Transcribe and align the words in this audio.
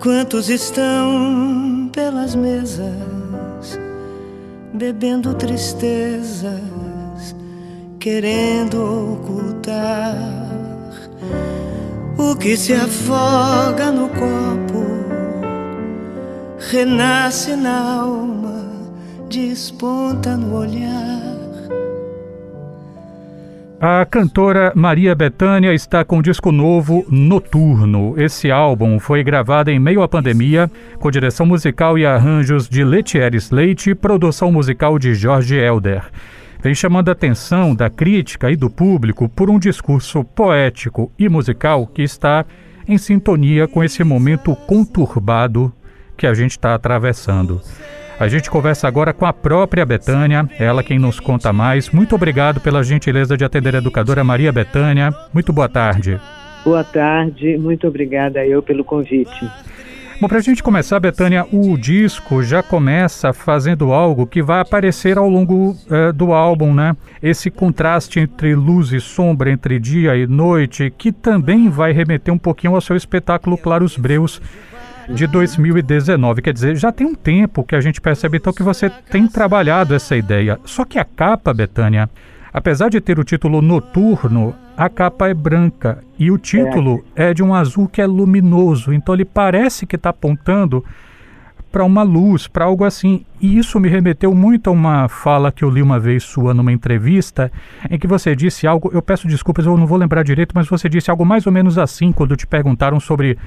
Quantos 0.00 0.48
estão 0.48 1.90
pelas 1.92 2.36
mesas, 2.36 3.78
bebendo 4.72 5.34
tristezas, 5.34 6.52
querendo 7.98 9.14
ocultar 9.14 10.14
o 12.16 12.36
que 12.36 12.56
se 12.56 12.74
afoga 12.74 13.90
no 13.90 14.08
copo, 14.10 14.86
renasce 16.70 17.56
na 17.56 18.00
alma, 18.00 18.68
desponta 19.28 20.36
no 20.36 20.58
olhar. 20.58 21.17
A 23.80 24.04
cantora 24.04 24.72
Maria 24.74 25.14
Bethânia 25.14 25.72
está 25.72 26.04
com 26.04 26.18
um 26.18 26.22
disco 26.22 26.50
novo, 26.50 27.06
Noturno. 27.08 28.20
Esse 28.20 28.50
álbum 28.50 28.98
foi 28.98 29.22
gravado 29.22 29.70
em 29.70 29.78
meio 29.78 30.02
à 30.02 30.08
pandemia, 30.08 30.68
com 30.98 31.08
direção 31.12 31.46
musical 31.46 31.96
e 31.96 32.04
arranjos 32.04 32.68
de 32.68 32.82
Letieres 32.82 33.52
Leite 33.52 33.90
e 33.90 33.94
produção 33.94 34.50
musical 34.50 34.98
de 34.98 35.14
Jorge 35.14 35.54
Elder. 35.54 36.02
Vem 36.60 36.74
chamando 36.74 37.08
a 37.08 37.12
atenção 37.12 37.72
da 37.72 37.88
crítica 37.88 38.50
e 38.50 38.56
do 38.56 38.68
público 38.68 39.28
por 39.28 39.48
um 39.48 39.60
discurso 39.60 40.24
poético 40.24 41.12
e 41.16 41.28
musical 41.28 41.86
que 41.86 42.02
está 42.02 42.44
em 42.88 42.98
sintonia 42.98 43.68
com 43.68 43.84
esse 43.84 44.02
momento 44.02 44.56
conturbado 44.66 45.72
que 46.16 46.26
a 46.26 46.34
gente 46.34 46.50
está 46.50 46.74
atravessando. 46.74 47.62
A 48.20 48.26
gente 48.26 48.50
conversa 48.50 48.88
agora 48.88 49.12
com 49.12 49.24
a 49.24 49.32
própria 49.32 49.86
Betânia, 49.86 50.48
ela 50.58 50.82
quem 50.82 50.98
nos 50.98 51.20
conta 51.20 51.52
mais. 51.52 51.88
Muito 51.90 52.16
obrigado 52.16 52.60
pela 52.60 52.82
gentileza 52.82 53.36
de 53.36 53.44
atender 53.44 53.76
a 53.76 53.78
educadora 53.78 54.24
Maria 54.24 54.50
Betânia. 54.50 55.14
Muito 55.32 55.52
boa 55.52 55.68
tarde. 55.68 56.20
Boa 56.64 56.82
tarde, 56.82 57.56
muito 57.56 57.86
obrigada 57.86 58.44
eu 58.44 58.60
pelo 58.60 58.84
convite. 58.84 59.48
Bom, 60.20 60.26
para 60.26 60.38
a 60.38 60.40
gente 60.42 60.64
começar, 60.64 60.98
Betânia, 60.98 61.46
o 61.52 61.78
disco 61.78 62.42
já 62.42 62.60
começa 62.60 63.32
fazendo 63.32 63.92
algo 63.92 64.26
que 64.26 64.42
vai 64.42 64.58
aparecer 64.58 65.16
ao 65.16 65.28
longo 65.28 65.76
eh, 65.88 66.10
do 66.10 66.32
álbum, 66.32 66.74
né? 66.74 66.96
Esse 67.22 67.52
contraste 67.52 68.18
entre 68.18 68.52
luz 68.52 68.92
e 68.92 69.00
sombra, 69.00 69.48
entre 69.48 69.78
dia 69.78 70.16
e 70.16 70.26
noite, 70.26 70.92
que 70.98 71.12
também 71.12 71.68
vai 71.68 71.92
remeter 71.92 72.34
um 72.34 72.38
pouquinho 72.38 72.74
ao 72.74 72.80
seu 72.80 72.96
espetáculo 72.96 73.56
Claros 73.56 73.96
Breus, 73.96 74.42
de 75.08 75.26
2019. 75.26 76.42
Quer 76.42 76.52
dizer, 76.52 76.76
já 76.76 76.92
tem 76.92 77.06
um 77.06 77.14
tempo 77.14 77.64
que 77.64 77.74
a 77.74 77.80
gente 77.80 78.00
percebe 78.00 78.36
então 78.36 78.52
que 78.52 78.62
você 78.62 78.90
tem 78.90 79.26
trabalhado 79.26 79.94
essa 79.94 80.16
ideia. 80.16 80.58
Só 80.64 80.84
que 80.84 80.98
a 80.98 81.04
capa, 81.04 81.52
Betânia, 81.54 82.08
apesar 82.52 82.88
de 82.88 83.00
ter 83.00 83.18
o 83.18 83.24
título 83.24 83.62
Noturno, 83.62 84.54
a 84.76 84.88
capa 84.88 85.28
é 85.28 85.34
branca 85.34 85.98
e 86.18 86.30
o 86.30 86.38
título 86.38 87.04
é, 87.16 87.30
é 87.30 87.34
de 87.34 87.42
um 87.42 87.54
azul 87.54 87.88
que 87.88 88.00
é 88.00 88.06
luminoso. 88.06 88.92
Então 88.92 89.14
ele 89.14 89.24
parece 89.24 89.86
que 89.86 89.96
está 89.96 90.10
apontando 90.10 90.84
para 91.70 91.84
uma 91.84 92.02
luz, 92.02 92.46
para 92.46 92.64
algo 92.64 92.84
assim. 92.84 93.24
E 93.40 93.58
isso 93.58 93.78
me 93.78 93.88
remeteu 93.88 94.34
muito 94.34 94.68
a 94.68 94.72
uma 94.72 95.08
fala 95.08 95.52
que 95.52 95.64
eu 95.64 95.70
li 95.70 95.82
uma 95.82 95.98
vez 95.98 96.22
sua 96.22 96.54
numa 96.54 96.72
entrevista, 96.72 97.52
em 97.90 97.98
que 97.98 98.06
você 98.06 98.34
disse 98.34 98.66
algo, 98.66 98.90
eu 98.92 99.02
peço 99.02 99.28
desculpas, 99.28 99.66
eu 99.66 99.76
não 99.76 99.86
vou 99.86 99.98
lembrar 99.98 100.22
direito, 100.22 100.52
mas 100.54 100.68
você 100.68 100.88
disse 100.88 101.10
algo 101.10 101.24
mais 101.24 101.46
ou 101.46 101.52
menos 101.52 101.78
assim 101.78 102.12
quando 102.12 102.36
te 102.36 102.46
perguntaram 102.46 102.98
sobre 102.98 103.38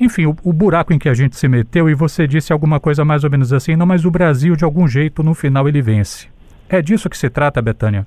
enfim, 0.00 0.26
o, 0.26 0.34
o, 0.42 0.52
buraco 0.52 0.92
em 0.92 0.98
que 0.98 1.08
a 1.08 1.14
gente 1.14 1.36
se 1.36 1.46
meteu 1.46 1.88
e 1.88 1.94
você 1.94 2.26
disse 2.26 2.52
alguma 2.52 2.80
coisa 2.80 3.04
mais 3.04 3.22
ou 3.22 3.30
menos 3.30 3.52
assim, 3.52 3.76
não, 3.76 3.84
mas 3.84 4.04
o 4.06 4.10
Brasil, 4.10 4.56
de 4.56 4.64
algum 4.64 4.88
jeito, 4.88 5.22
no 5.22 5.34
final 5.34 5.68
ele 5.68 5.82
vence. 5.82 6.26
É 6.68 6.80
disso 6.80 7.10
que 7.10 7.18
se 7.18 7.28
trata, 7.28 7.60
Betânia? 7.60 8.06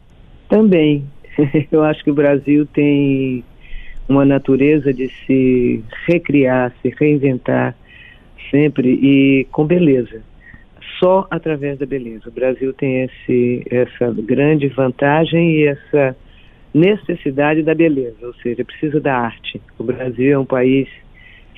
Também. 0.49 1.05
Eu 1.71 1.83
acho 1.83 2.03
que 2.03 2.09
o 2.09 2.15
Brasil 2.15 2.65
tem 2.65 3.43
uma 4.09 4.25
natureza 4.25 4.93
de 4.93 5.09
se 5.25 5.83
recriar, 6.07 6.73
se 6.81 6.89
reinventar 6.99 7.75
sempre 8.49 8.89
e 8.89 9.47
com 9.51 9.65
beleza. 9.65 10.21
Só 10.99 11.27
através 11.29 11.77
da 11.79 11.85
beleza. 11.85 12.29
O 12.29 12.31
Brasil 12.31 12.73
tem 12.73 13.03
esse, 13.03 13.65
essa 13.69 14.11
grande 14.11 14.67
vantagem 14.67 15.57
e 15.57 15.67
essa 15.67 16.15
necessidade 16.73 17.61
da 17.61 17.75
beleza, 17.75 18.17
ou 18.23 18.33
seja, 18.35 18.65
precisa 18.65 18.99
da 18.99 19.15
arte. 19.15 19.61
O 19.77 19.83
Brasil 19.83 20.33
é 20.33 20.39
um 20.39 20.45
país 20.45 20.87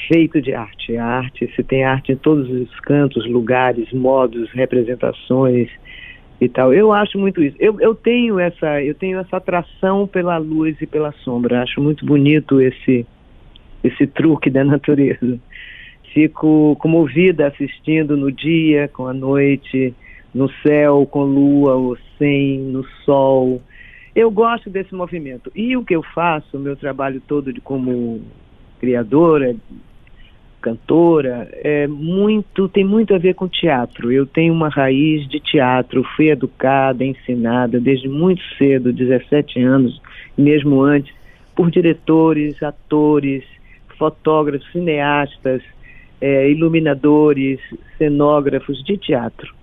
feito 0.08 0.42
de 0.42 0.54
arte. 0.54 0.98
A 0.98 1.06
arte, 1.06 1.52
se 1.56 1.64
tem 1.64 1.84
arte 1.84 2.12
em 2.12 2.16
todos 2.16 2.50
os 2.50 2.80
cantos, 2.82 3.28
lugares, 3.30 3.92
modos, 3.92 4.50
representações 4.52 5.70
e 6.40 6.50
tal. 6.50 6.74
Eu 6.74 6.92
acho 6.92 7.18
muito 7.18 7.42
isso. 7.42 7.56
Eu, 7.60 7.80
eu 7.80 7.96
tenho 7.96 8.40
essa, 8.40 8.82
eu 8.84 8.94
tenho 8.94 9.20
essa 9.20 9.38
atração 9.38 10.08
pela 10.08 10.38
luz 10.38 10.76
e 10.82 10.86
pela 10.86 11.12
sombra. 11.24 11.64
Acho 11.64 11.82
muito 11.82 12.06
bonito 12.06 12.62
esse 12.62 13.06
esse 13.84 14.08
truque 14.08 14.50
da 14.50 14.64
natureza. 14.64 15.40
Fico 16.14 16.76
comovida 16.78 17.48
assistindo 17.48 18.18
no 18.18 18.32
dia, 18.32 18.88
com 18.88 19.06
a 19.06 19.14
noite, 19.14 19.94
no 20.34 20.50
céu, 20.66 21.06
com 21.06 21.24
lua 21.24 21.76
ou 21.76 21.98
sem, 22.18 22.60
no 22.60 22.84
sol. 23.04 23.62
Eu 24.16 24.32
gosto 24.32 24.70
desse 24.70 24.96
movimento. 24.96 25.52
E 25.54 25.76
o 25.78 25.84
que 25.84 25.96
eu 25.96 26.02
faço, 26.02 26.58
o 26.58 26.60
meu 26.60 26.76
trabalho 26.76 27.22
todo 27.28 27.54
de 27.54 27.62
como 27.62 28.22
criadora, 28.80 29.56
cantora, 30.62 31.48
é 31.54 31.86
muito, 31.86 32.68
tem 32.68 32.84
muito 32.84 33.14
a 33.14 33.20
ver 33.20 33.36
com 33.36 33.48
teatro. 33.48 34.12
Eu 34.12 34.26
tenho 34.26 34.52
uma 34.52 34.68
raiz 34.68 35.28
de 35.28 35.40
teatro, 35.40 36.04
fui 36.16 36.30
educada, 36.30 37.06
ensinada 37.06 37.80
desde 37.80 38.10
muito 38.10 38.42
cedo, 38.58 38.92
17 38.92 39.62
anos, 39.62 40.02
mesmo 40.36 40.82
antes, 40.82 41.14
por 41.56 41.70
diretores, 41.70 42.62
atores, 42.64 43.44
fotógrafos, 43.98 44.70
cineastas, 44.72 45.62
é, 46.20 46.50
iluminadores, 46.50 47.60
cenógrafos 47.98 48.84
de 48.84 48.98
teatro. 48.98 49.54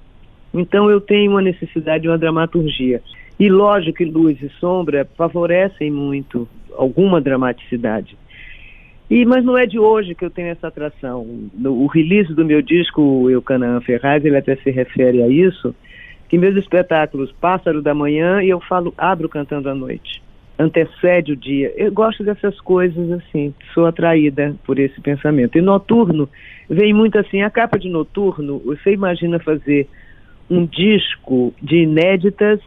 Então 0.54 0.88
eu 0.88 1.00
tenho 1.00 1.32
uma 1.32 1.42
necessidade 1.42 2.02
de 2.02 2.08
uma 2.08 2.18
dramaturgia. 2.18 3.02
E 3.40 3.48
lógico 3.48 3.98
que 3.98 4.04
luz 4.04 4.40
e 4.40 4.48
sombra 4.60 5.04
favorecem 5.16 5.90
muito 5.90 6.48
alguma 6.76 7.20
dramaticidade. 7.20 8.16
E, 9.12 9.26
mas 9.26 9.44
não 9.44 9.58
é 9.58 9.66
de 9.66 9.78
hoje 9.78 10.14
que 10.14 10.24
eu 10.24 10.30
tenho 10.30 10.48
essa 10.48 10.68
atração. 10.68 11.26
No, 11.52 11.82
o 11.82 11.86
release 11.86 12.32
do 12.32 12.46
meu 12.46 12.62
disco, 12.62 13.02
o 13.02 13.28
Eucanaan 13.28 13.78
Ferraz, 13.82 14.24
ele 14.24 14.38
até 14.38 14.56
se 14.56 14.70
refere 14.70 15.22
a 15.22 15.28
isso, 15.28 15.74
que 16.30 16.38
meus 16.38 16.56
espetáculos 16.56 17.30
Pássaro 17.30 17.82
da 17.82 17.94
Manhã 17.94 18.42
e 18.42 18.48
eu 18.48 18.58
falo 18.58 18.94
Abro 18.96 19.28
Cantando 19.28 19.68
à 19.68 19.74
Noite. 19.74 20.22
Antecede 20.58 21.32
o 21.32 21.36
dia. 21.36 21.74
Eu 21.76 21.92
gosto 21.92 22.24
dessas 22.24 22.58
coisas 22.62 23.12
assim, 23.12 23.52
sou 23.74 23.84
atraída 23.84 24.56
por 24.64 24.78
esse 24.78 24.98
pensamento. 25.02 25.58
E 25.58 25.60
Noturno 25.60 26.26
vem 26.70 26.94
muito 26.94 27.18
assim, 27.18 27.42
a 27.42 27.50
capa 27.50 27.78
de 27.78 27.90
Noturno, 27.90 28.62
você 28.64 28.94
imagina 28.94 29.38
fazer 29.38 29.86
um 30.48 30.64
disco 30.64 31.52
de 31.60 31.82
inéditas 31.82 32.60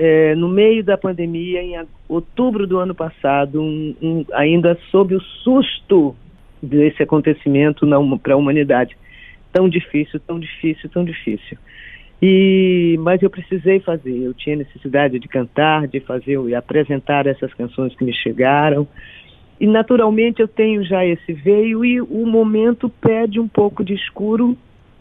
é, 0.00 0.32
no 0.36 0.48
meio 0.48 0.84
da 0.84 0.96
pandemia, 0.96 1.60
em 1.60 1.74
outubro 2.08 2.68
do 2.68 2.78
ano 2.78 2.94
passado, 2.94 3.60
um, 3.60 3.96
um, 4.00 4.24
ainda 4.32 4.78
sob 4.92 5.16
o 5.16 5.20
susto 5.20 6.14
desse 6.62 7.02
acontecimento 7.02 7.84
para 8.22 8.34
a 8.34 8.36
humanidade. 8.36 8.96
Tão 9.52 9.68
difícil, 9.68 10.20
tão 10.20 10.38
difícil, 10.38 10.88
tão 10.88 11.04
difícil. 11.04 11.58
E, 12.22 12.96
mas 13.00 13.20
eu 13.22 13.28
precisei 13.28 13.80
fazer, 13.80 14.16
eu 14.22 14.32
tinha 14.34 14.54
necessidade 14.54 15.18
de 15.18 15.26
cantar, 15.26 15.88
de 15.88 15.98
fazer 15.98 16.38
e 16.48 16.54
apresentar 16.54 17.26
essas 17.26 17.52
canções 17.54 17.92
que 17.96 18.04
me 18.04 18.14
chegaram. 18.14 18.86
E 19.60 19.66
naturalmente 19.66 20.40
eu 20.40 20.46
tenho 20.46 20.84
já 20.84 21.04
esse 21.04 21.32
veio 21.32 21.84
e 21.84 22.00
o 22.00 22.24
momento 22.24 22.88
pede 22.88 23.40
um 23.40 23.48
pouco 23.48 23.84
de 23.84 23.94
escuro, 23.94 24.56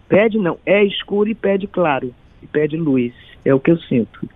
pede 0.10 0.40
não, 0.40 0.58
é 0.66 0.84
escuro 0.84 1.30
e 1.30 1.36
pede 1.36 1.68
claro, 1.68 2.12
e 2.42 2.48
pede 2.48 2.76
luz, 2.76 3.14
é 3.46 3.54
o 3.54 3.60
que 3.60 3.70
eu 3.70 3.78
sinto. 3.78 4.28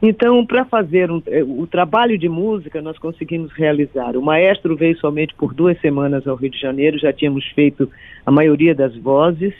Então, 0.00 0.44
para 0.44 0.64
fazer 0.64 1.10
um, 1.10 1.22
eh, 1.26 1.42
o 1.42 1.66
trabalho 1.66 2.18
de 2.18 2.28
música, 2.28 2.82
nós 2.82 2.98
conseguimos 2.98 3.50
realizar. 3.52 4.16
O 4.16 4.22
maestro 4.22 4.76
veio 4.76 4.96
somente 4.98 5.34
por 5.34 5.54
duas 5.54 5.80
semanas 5.80 6.26
ao 6.26 6.36
Rio 6.36 6.50
de 6.50 6.60
Janeiro, 6.60 6.98
já 6.98 7.12
tínhamos 7.12 7.46
feito 7.54 7.90
a 8.24 8.30
maioria 8.30 8.74
das 8.74 8.94
vozes, 8.96 9.54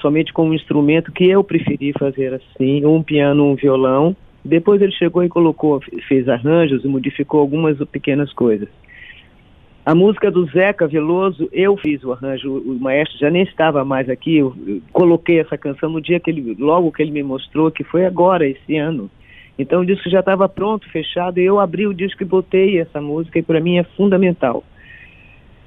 somente 0.00 0.32
com 0.32 0.48
um 0.48 0.54
instrumento 0.54 1.12
que 1.12 1.28
eu 1.28 1.42
preferi 1.44 1.92
fazer 1.92 2.34
assim, 2.34 2.84
um 2.84 3.02
piano, 3.02 3.44
um 3.44 3.54
violão. 3.54 4.16
Depois 4.44 4.82
ele 4.82 4.92
chegou 4.92 5.22
e 5.24 5.28
colocou, 5.28 5.80
fez 6.08 6.28
arranjos 6.28 6.84
e 6.84 6.88
modificou 6.88 7.40
algumas 7.40 7.78
pequenas 7.88 8.32
coisas. 8.32 8.68
A 9.84 9.94
música 9.94 10.32
do 10.32 10.44
Zeca 10.46 10.88
Veloso, 10.88 11.48
eu 11.52 11.76
fiz 11.76 12.02
o 12.02 12.12
arranjo, 12.12 12.52
o 12.52 12.76
maestro 12.80 13.18
já 13.18 13.30
nem 13.30 13.44
estava 13.44 13.84
mais 13.84 14.08
aqui, 14.08 14.38
eu 14.38 14.52
coloquei 14.92 15.38
essa 15.38 15.56
canção 15.56 15.88
no 15.88 16.00
dia 16.00 16.18
que 16.18 16.28
ele, 16.28 16.56
logo 16.58 16.90
que 16.90 17.02
ele 17.02 17.12
me 17.12 17.22
mostrou, 17.22 17.70
que 17.70 17.84
foi 17.84 18.04
agora, 18.04 18.48
esse 18.48 18.76
ano. 18.76 19.08
Então 19.58 19.80
o 19.80 19.86
disco 19.86 20.10
já 20.10 20.20
estava 20.20 20.48
pronto, 20.48 20.88
fechado, 20.90 21.38
e 21.38 21.44
eu 21.44 21.58
abri 21.58 21.86
o 21.86 21.94
disco 21.94 22.22
e 22.22 22.26
botei 22.26 22.78
essa 22.78 23.00
música, 23.00 23.38
e 23.38 23.42
para 23.42 23.60
mim 23.60 23.78
é 23.78 23.84
fundamental. 23.84 24.62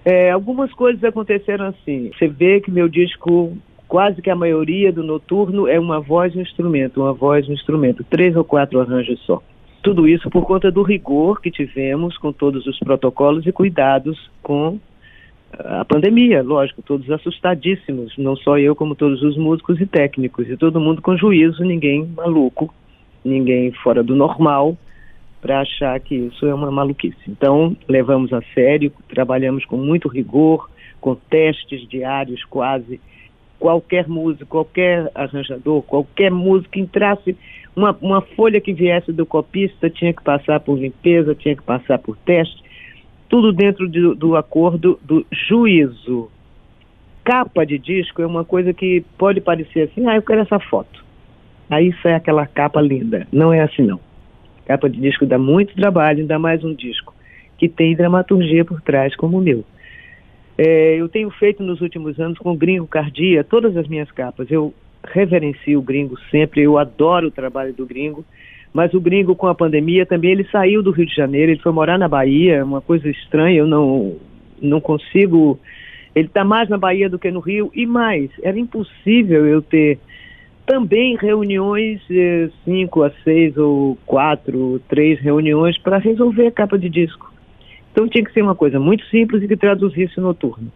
É, 0.06 0.32
algumas 0.32 0.72
coisas 0.74 1.04
aconteceram 1.04 1.66
assim. 1.66 2.12
Você 2.18 2.28
vê 2.28 2.62
que 2.62 2.72
meu 2.72 2.88
disco, 2.88 3.58
quase 3.88 4.22
que 4.22 4.30
a 4.30 4.36
maioria 4.36 4.92
do 4.92 5.04
noturno, 5.04 5.68
é 5.68 5.80
uma 5.80 6.00
voz 6.00 6.34
e 6.34 6.38
um 6.38 6.42
instrumento, 6.42 7.02
uma 7.02 7.14
voz 7.14 7.46
e 7.46 7.52
um 7.52 7.54
instrumento, 7.54 8.04
três 8.04 8.36
ou 8.36 8.44
quatro 8.44 8.80
arranjos 8.80 9.20
só. 9.26 9.42
Tudo 9.82 10.08
isso 10.08 10.30
por 10.30 10.46
conta 10.46 10.70
do 10.72 10.84
rigor 10.84 11.42
que 11.42 11.50
tivemos 11.50 12.18
com 12.18 12.32
todos 12.32 12.66
os 12.68 12.78
protocolos 12.80 13.46
e 13.48 13.52
cuidados 13.52 14.30
com 14.44 14.80
a 15.58 15.84
pandemia, 15.84 16.44
lógico, 16.44 16.82
todos 16.82 17.10
assustadíssimos, 17.10 18.14
não 18.18 18.36
só 18.36 18.58
eu, 18.60 18.76
como 18.76 18.94
todos 18.94 19.24
os 19.24 19.36
músicos 19.36 19.82
e 19.82 19.86
técnicos, 19.86 20.48
e 20.48 20.56
todo 20.56 20.80
mundo 20.80 21.02
com 21.02 21.18
juízo, 21.18 21.64
ninguém 21.64 22.08
maluco, 22.16 22.74
ninguém 23.24 23.72
fora 23.72 24.04
do 24.04 24.16
normal, 24.16 24.78
para 25.42 25.62
achar 25.62 26.00
que 26.00 26.16
isso 26.16 26.46
é 26.46 26.54
uma 26.54 26.72
maluquice. 26.72 27.18
Então, 27.28 27.76
levamos 27.88 28.34
a 28.34 28.42
sério, 28.54 28.92
trabalhamos 29.08 29.66
com 29.66 29.78
muito 29.78 30.08
rigor, 30.08 30.70
com 31.00 31.16
testes 31.16 31.88
diários 31.88 32.44
quase. 32.46 33.00
Qualquer 33.58 34.08
músico, 34.08 34.46
qualquer 34.46 35.12
arranjador, 35.14 35.82
qualquer 35.84 36.32
músico 36.32 36.72
que 36.72 36.80
entrasse, 36.80 37.36
uma, 37.76 37.98
uma 38.02 38.22
folha 38.22 38.60
que 38.62 38.74
viesse 38.74 39.12
do 39.12 39.26
copista 39.26 39.90
tinha 39.90 40.14
que 40.14 40.24
passar 40.24 40.60
por 40.60 40.78
limpeza, 40.78 41.36
tinha 41.36 41.56
que 41.56 41.64
passar 41.64 42.00
por 42.00 42.18
teste, 42.18 42.62
tudo 43.28 43.52
dentro 43.54 43.88
de, 43.88 44.16
do 44.16 44.36
acordo 44.36 45.00
do 45.04 45.26
juízo. 45.32 46.30
Capa 47.24 47.66
de 47.66 47.78
disco 47.78 48.22
é 48.22 48.26
uma 48.26 48.44
coisa 48.44 48.74
que 48.74 49.04
pode 49.18 49.40
parecer 49.40 49.90
assim, 49.90 50.08
ah, 50.08 50.16
eu 50.16 50.22
quero 50.22 50.42
essa 50.42 50.60
foto. 50.60 51.09
Aí 51.70 51.94
sai 52.02 52.14
aquela 52.14 52.46
capa 52.48 52.82
linda. 52.82 53.28
Não 53.32 53.54
é 53.54 53.62
assim 53.62 53.84
não. 53.84 54.00
Capa 54.66 54.90
de 54.90 55.00
disco 55.00 55.26
dá 55.26 55.38
muito 55.38 55.76
trabalho, 55.76 56.20
ainda 56.20 56.40
mais 56.40 56.64
um 56.64 56.74
disco 56.74 57.14
que 57.58 57.68
tem 57.68 57.96
dramaturgia 57.96 58.64
por 58.64 58.82
trás, 58.82 59.16
como 59.16 59.38
o 59.38 59.42
meu. 59.42 59.66
É, 60.58 60.96
eu 60.96 61.08
tenho 61.10 61.30
feito 61.30 61.62
nos 61.62 61.82
últimos 61.82 62.20
anos 62.20 62.38
com 62.38 62.52
o 62.52 62.58
Gringo 62.58 62.88
Cardia 62.88 63.44
todas 63.44 63.76
as 63.76 63.88
minhas 63.88 64.10
capas. 64.12 64.50
Eu 64.50 64.74
reverencio 65.04 65.80
o 65.80 65.82
Gringo 65.82 66.18
sempre, 66.32 66.62
eu 66.62 66.78
adoro 66.78 67.28
o 67.28 67.32
trabalho 67.32 67.74
do 67.74 67.86
Gringo, 67.86 68.26
mas 68.74 68.94
o 68.94 69.00
Gringo 69.00 69.36
com 69.36 69.48
a 69.48 69.56
pandemia 69.56 70.06
também 70.06 70.32
ele 70.32 70.48
saiu 70.52 70.82
do 70.82 70.92
Rio 70.92 71.06
de 71.06 71.16
Janeiro, 71.16 71.52
ele 71.52 71.62
foi 71.62 71.72
morar 71.72 71.98
na 71.98 72.08
Bahia, 72.08 72.64
uma 72.64 72.82
coisa 72.82 73.10
estranha, 73.10 73.60
eu 73.60 73.68
não 73.68 74.18
não 74.62 74.82
consigo. 74.82 75.60
Ele 76.14 76.28
está 76.28 76.44
mais 76.44 76.68
na 76.68 76.78
Bahia 76.78 77.10
do 77.10 77.20
que 77.20 77.32
no 77.32 77.40
Rio 77.40 77.72
e 77.74 77.86
mais, 77.86 78.30
era 78.44 78.60
impossível 78.60 79.46
eu 79.46 79.62
ter 79.62 80.00
também 80.70 81.16
reuniões, 81.16 82.00
eh, 82.12 82.48
cinco 82.64 83.02
a 83.02 83.10
seis 83.24 83.58
ou 83.58 83.98
quatro, 84.06 84.80
três 84.88 85.20
reuniões 85.20 85.76
para 85.80 85.98
resolver 85.98 86.46
a 86.46 86.52
capa 86.52 86.78
de 86.78 86.88
disco. 86.88 87.34
Então 87.92 88.08
tinha 88.08 88.24
que 88.24 88.32
ser 88.32 88.44
uma 88.44 88.54
coisa 88.54 88.80
muito 88.80 89.04
simples 89.08 89.42
e 89.42 89.48
que 89.48 89.58
traduzisse 89.58 90.20
o 90.20 90.22
noturno. 90.22 90.72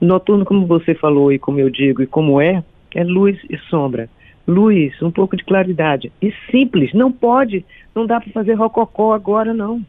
O 0.00 0.04
noturno, 0.04 0.44
como 0.44 0.64
você 0.64 0.94
falou 0.94 1.32
e 1.32 1.40
como 1.40 1.58
eu 1.58 1.68
digo 1.68 2.00
e 2.00 2.06
como 2.06 2.40
é, 2.40 2.62
é 2.94 3.02
luz 3.02 3.36
e 3.50 3.58
sombra. 3.68 4.08
Luz, 4.46 5.02
um 5.02 5.10
pouco 5.10 5.36
de 5.36 5.42
claridade. 5.44 6.12
E 6.22 6.32
simples, 6.48 6.94
não 6.94 7.10
pode, 7.10 7.64
não 7.96 8.06
dá 8.06 8.20
para 8.20 8.30
fazer 8.30 8.54
rococó 8.54 9.12
agora 9.12 9.52
não. 9.52 9.84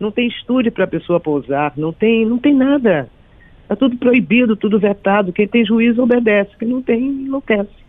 Não 0.00 0.10
tem 0.10 0.28
estúdio 0.28 0.72
para 0.72 0.84
a 0.84 0.88
pessoa 0.88 1.20
pousar, 1.20 1.74
não 1.76 1.92
tem, 1.92 2.24
não 2.24 2.38
tem 2.38 2.54
nada. 2.54 3.10
Está 3.64 3.76
tudo 3.76 3.98
proibido, 3.98 4.56
tudo 4.56 4.78
vetado. 4.80 5.30
Quem 5.30 5.46
tem 5.46 5.62
juízo 5.62 6.02
obedece, 6.02 6.56
quem 6.58 6.68
não 6.68 6.80
tem 6.80 7.04
enlouquece. 7.04 7.83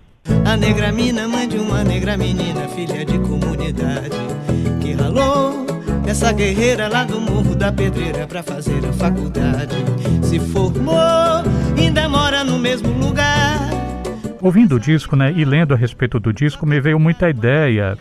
A 0.45 0.57
negra 0.57 0.91
mina, 0.91 1.27
mãe 1.27 1.47
de 1.47 1.57
uma 1.57 1.83
negra 1.83 2.17
menina, 2.17 2.67
filha 2.69 3.05
de 3.05 3.17
comunidade, 3.19 4.17
que 4.81 4.93
ralou 4.93 5.65
essa 6.07 6.31
guerreira 6.31 6.87
lá 6.87 7.03
do 7.03 7.19
Morro 7.19 7.55
da 7.55 7.71
Pedreira 7.71 8.27
pra 8.27 8.41
fazer 8.41 8.85
a 8.85 8.93
faculdade. 8.93 9.75
Se 10.23 10.39
formou, 10.39 10.95
ainda 11.77 12.07
mora 12.07 12.43
no 12.43 12.57
mesmo 12.57 12.91
lugar. 12.97 13.59
Ouvindo 14.41 14.75
o 14.75 14.79
disco, 14.79 15.15
né, 15.15 15.33
e 15.35 15.43
lendo 15.43 15.73
a 15.73 15.77
respeito 15.77 16.19
do 16.19 16.31
disco, 16.31 16.65
me 16.65 16.79
veio 16.79 16.99
muita 16.99 17.29
ideia 17.29 17.97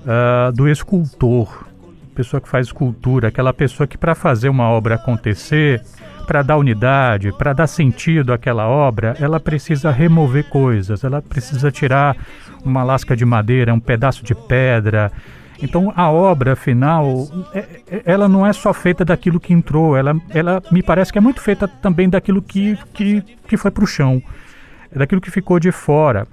uh, 0.00 0.52
do 0.52 0.68
escultor, 0.68 1.66
pessoa 2.14 2.40
que 2.40 2.48
faz 2.48 2.66
escultura, 2.66 3.28
aquela 3.28 3.52
pessoa 3.52 3.86
que 3.86 3.96
para 3.96 4.14
fazer 4.14 4.48
uma 4.48 4.68
obra 4.68 4.96
acontecer, 4.96 5.82
para 6.24 6.42
dar 6.42 6.56
unidade, 6.56 7.32
para 7.32 7.52
dar 7.52 7.66
sentido 7.66 8.32
àquela 8.32 8.66
obra, 8.66 9.16
ela 9.20 9.38
precisa 9.38 9.90
remover 9.90 10.44
coisas, 10.44 11.04
ela 11.04 11.22
precisa 11.22 11.70
tirar 11.70 12.16
uma 12.64 12.82
lasca 12.82 13.16
de 13.16 13.24
madeira, 13.24 13.74
um 13.74 13.80
pedaço 13.80 14.24
de 14.24 14.34
pedra. 14.34 15.12
Então 15.62 15.92
a 15.94 16.10
obra 16.10 16.56
final, 16.56 17.28
é, 17.54 17.58
é, 17.88 18.02
ela 18.04 18.28
não 18.28 18.46
é 18.46 18.52
só 18.52 18.72
feita 18.72 19.04
daquilo 19.04 19.38
que 19.38 19.52
entrou, 19.52 19.96
ela, 19.96 20.16
ela 20.30 20.62
me 20.70 20.82
parece 20.82 21.12
que 21.12 21.18
é 21.18 21.20
muito 21.20 21.40
feita 21.40 21.68
também 21.68 22.08
daquilo 22.08 22.42
que, 22.42 22.76
que, 22.92 23.22
que 23.46 23.56
foi 23.56 23.70
para 23.70 23.84
o 23.84 23.86
chão, 23.86 24.22
daquilo 24.94 25.20
que 25.20 25.30
ficou 25.30 25.60
de 25.60 25.70
fora. 25.70 26.26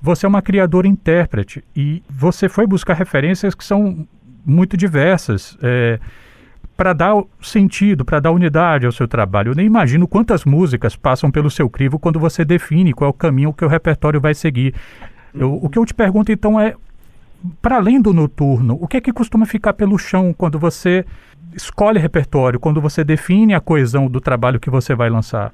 Você 0.00 0.24
é 0.24 0.28
uma 0.28 0.40
criadora 0.40 0.86
intérprete 0.86 1.62
e 1.76 2.02
você 2.08 2.48
foi 2.48 2.66
buscar 2.66 2.94
referências 2.94 3.54
que 3.54 3.64
são 3.64 4.06
muito 4.46 4.76
diversas. 4.76 5.58
É, 5.62 5.98
para 6.80 6.94
dar 6.94 7.22
sentido, 7.42 8.06
para 8.06 8.20
dar 8.20 8.30
unidade 8.30 8.86
ao 8.86 8.92
seu 8.92 9.06
trabalho. 9.06 9.50
Eu 9.50 9.54
nem 9.54 9.66
imagino 9.66 10.08
quantas 10.08 10.46
músicas 10.46 10.96
passam 10.96 11.30
pelo 11.30 11.50
seu 11.50 11.68
crivo 11.68 11.98
quando 11.98 12.18
você 12.18 12.42
define 12.42 12.94
qual 12.94 13.08
é 13.08 13.10
o 13.10 13.12
caminho 13.12 13.52
que 13.52 13.62
o 13.62 13.68
repertório 13.68 14.18
vai 14.18 14.32
seguir. 14.32 14.72
Eu, 15.34 15.52
o 15.62 15.68
que 15.68 15.78
eu 15.78 15.84
te 15.84 15.92
pergunto 15.92 16.32
então 16.32 16.58
é, 16.58 16.74
para 17.60 17.76
além 17.76 18.00
do 18.00 18.14
noturno, 18.14 18.78
o 18.80 18.88
que 18.88 18.96
é 18.96 19.00
que 19.02 19.12
costuma 19.12 19.44
ficar 19.44 19.74
pelo 19.74 19.98
chão 19.98 20.32
quando 20.32 20.58
você 20.58 21.04
escolhe 21.54 21.98
repertório, 21.98 22.58
quando 22.58 22.80
você 22.80 23.04
define 23.04 23.52
a 23.52 23.60
coesão 23.60 24.08
do 24.08 24.18
trabalho 24.18 24.58
que 24.58 24.70
você 24.70 24.94
vai 24.94 25.10
lançar? 25.10 25.52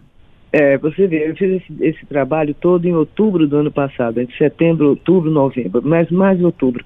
É, 0.53 0.79
você 0.79 1.09
vê, 1.09 1.29
eu 1.29 1.35
fiz 1.35 1.61
esse, 1.61 1.85
esse, 1.85 2.07
trabalho 2.07 2.55
todo 2.55 2.87
em 2.87 2.95
outubro 2.95 3.49
do 3.49 3.57
ano 3.57 3.73
passado, 3.73 4.21
entre 4.21 4.39
setembro, 4.39 4.91
outubro, 4.91 5.29
novembro, 5.29 5.83
mas 5.85 6.09
mais 6.09 6.41
outubro. 6.41 6.85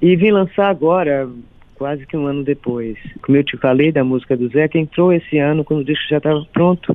E 0.00 0.16
vim 0.16 0.30
lançar 0.30 0.70
agora, 0.70 1.28
quase 1.80 2.04
que 2.04 2.14
um 2.14 2.26
ano 2.26 2.44
depois. 2.44 2.98
Como 3.22 3.38
eu 3.38 3.42
te 3.42 3.56
falei 3.56 3.90
da 3.90 4.04
música 4.04 4.36
do 4.36 4.50
que 4.50 4.78
entrou 4.78 5.14
esse 5.14 5.38
ano 5.38 5.64
quando 5.64 5.80
o 5.80 5.84
disco 5.84 6.04
já 6.10 6.18
estava 6.18 6.44
pronto. 6.52 6.94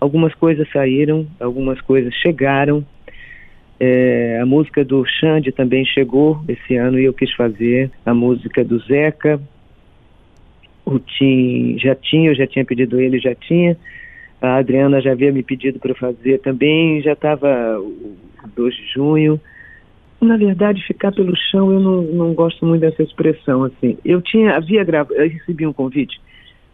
Algumas 0.00 0.34
coisas 0.34 0.68
saíram, 0.72 1.24
algumas 1.38 1.80
coisas 1.80 2.12
chegaram. 2.14 2.84
É, 3.78 4.40
a 4.42 4.44
música 4.44 4.84
do 4.84 5.06
Xande 5.06 5.52
também 5.52 5.84
chegou 5.84 6.42
esse 6.48 6.74
ano 6.74 6.98
e 6.98 7.04
eu 7.04 7.14
quis 7.14 7.32
fazer. 7.34 7.92
A 8.04 8.12
música 8.12 8.64
do 8.64 8.80
Zeca, 8.80 9.40
o 10.84 10.98
Tim 10.98 11.78
já 11.78 11.94
tinha, 11.94 12.30
eu 12.30 12.34
já 12.34 12.46
tinha 12.48 12.64
pedido 12.64 13.00
ele, 13.00 13.20
já 13.20 13.36
tinha. 13.36 13.76
A 14.42 14.56
Adriana 14.56 15.00
já 15.00 15.12
havia 15.12 15.30
me 15.30 15.44
pedido 15.44 15.78
para 15.78 15.94
fazer 15.94 16.40
também, 16.40 17.00
já 17.02 17.12
estava 17.12 17.78
o 17.78 18.16
2 18.56 18.74
de 18.74 18.86
junho 18.94 19.40
na 20.20 20.36
verdade, 20.36 20.84
ficar 20.84 21.12
pelo 21.12 21.34
chão, 21.36 21.72
eu 21.72 21.80
não, 21.80 22.02
não 22.02 22.34
gosto 22.34 22.66
muito 22.66 22.80
dessa 22.80 23.02
expressão, 23.02 23.64
assim. 23.64 23.96
Eu 24.04 24.20
tinha, 24.20 24.56
havia 24.56 24.82
gravado, 24.82 25.14
eu 25.14 25.28
recebi 25.28 25.66
um 25.66 25.72
convite 25.72 26.20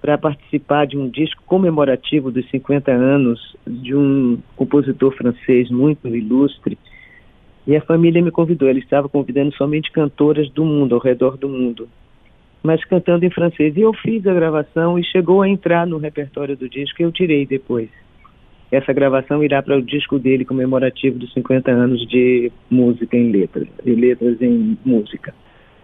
para 0.01 0.19
participar 0.19 0.87
de 0.87 0.97
um 0.97 1.09
disco 1.09 1.43
comemorativo 1.47 2.31
dos 2.31 2.49
50 2.51 2.91
anos 2.91 3.57
de 3.67 3.95
um 3.95 4.39
compositor 4.57 5.13
francês 5.13 5.71
muito 5.71 6.09
ilustre, 6.09 6.79
e 7.67 7.75
a 7.77 7.81
família 7.81 8.23
me 8.23 8.31
convidou. 8.31 8.69
Ele 8.69 8.81
estava 8.81 9.09
convidando 9.09 9.55
somente 9.55 9.91
cantoras 9.91 10.51
do 10.51 10.65
mundo, 10.65 10.95
ao 10.95 11.01
redor 11.01 11.37
do 11.37 11.49
mundo, 11.49 11.89
mas 12.63 12.85
cantando 12.85 13.25
em 13.25 13.31
francês. 13.31 13.77
E 13.77 13.81
eu 13.81 13.93
fiz 13.95 14.27
a 14.27 14.35
gravação 14.35 14.99
e 14.99 15.05
chegou 15.05 15.43
a 15.43 15.49
entrar 15.49 15.87
no 15.87 15.99
repertório 15.99 16.57
do 16.57 16.69
disco 16.69 17.01
e 17.01 17.05
eu 17.05 17.13
tirei 17.13 17.47
depois. 17.47 17.89
Essa 18.75 18.93
gravação 18.93 19.45
irá 19.45 19.63
para 19.63 19.79
o 19.79 19.83
disco 19.83 20.19
dele 20.19 20.45
comemorativo 20.45 21.17
dos 21.17 21.33
50 21.33 21.71
anos 21.71 22.05
de 22.09 22.51
música 22.69 23.17
em 23.17 23.31
letras, 23.31 23.69
de 23.85 23.95
letras 23.95 24.43
em 24.43 24.77
música. 24.85 25.33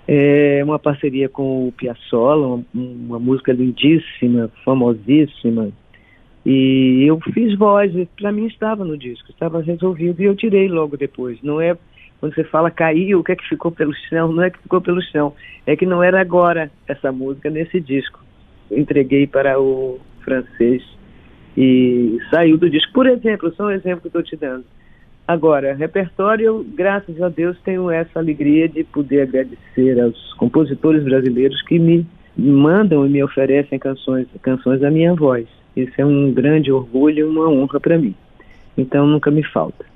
É 0.08 0.60
uma 0.64 0.76
parceria 0.76 1.28
com 1.28 1.68
o 1.68 1.72
Piazzolla, 1.72 2.46
uma, 2.48 2.64
uma 2.74 3.18
música 3.20 3.52
lindíssima, 3.52 4.50
famosíssima. 4.64 5.68
E 6.44 7.04
eu 7.06 7.20
fiz 7.32 7.56
voz, 7.56 7.92
para 8.18 8.32
mim 8.32 8.46
estava 8.46 8.84
no 8.84 8.98
disco, 8.98 9.30
estava 9.30 9.62
resolvido 9.62 10.20
e 10.20 10.24
eu 10.24 10.34
tirei 10.34 10.66
logo 10.66 10.96
depois. 10.96 11.40
Não 11.44 11.60
é 11.60 11.76
quando 12.18 12.34
você 12.34 12.42
fala 12.42 12.72
caiu, 12.72 13.20
o 13.20 13.24
que 13.24 13.30
é 13.30 13.36
que 13.36 13.48
ficou 13.48 13.70
pelo 13.70 13.94
chão? 14.08 14.32
Não 14.32 14.42
é 14.42 14.50
que 14.50 14.58
ficou 14.58 14.80
pelo 14.80 15.00
chão, 15.00 15.32
é 15.64 15.76
que 15.76 15.86
não 15.86 16.02
era 16.02 16.20
agora 16.20 16.72
essa 16.88 17.12
música 17.12 17.48
nesse 17.50 17.80
disco. 17.80 18.18
entreguei 18.68 19.28
para 19.28 19.60
o 19.60 20.00
francês 20.24 20.82
e 21.56 22.18
saiu 22.30 22.56
do 22.56 22.68
disco. 22.68 22.92
Por 22.92 23.06
exemplo, 23.06 23.52
só 23.54 23.66
um 23.66 23.70
exemplo 23.70 24.00
que 24.02 24.08
estou 24.08 24.22
te 24.22 24.36
dando. 24.36 24.64
Agora, 25.26 25.74
repertório, 25.74 26.66
graças 26.74 27.20
a 27.22 27.28
Deus, 27.28 27.56
tenho 27.64 27.90
essa 27.90 28.18
alegria 28.18 28.68
de 28.68 28.82
poder 28.82 29.22
agradecer 29.22 30.00
aos 30.00 30.34
compositores 30.34 31.04
brasileiros 31.04 31.62
que 31.62 31.78
me 31.78 32.04
mandam 32.36 33.06
e 33.06 33.10
me 33.10 33.22
oferecem 33.22 33.78
canções, 33.78 34.26
canções 34.42 34.80
da 34.80 34.90
minha 34.90 35.14
voz. 35.14 35.46
Isso 35.76 35.92
é 35.98 36.04
um 36.04 36.32
grande 36.32 36.72
orgulho 36.72 37.20
e 37.20 37.22
uma 37.22 37.48
honra 37.48 37.78
para 37.78 37.96
mim. 37.96 38.14
Então, 38.76 39.06
nunca 39.06 39.30
me 39.30 39.44
falta. 39.44 39.89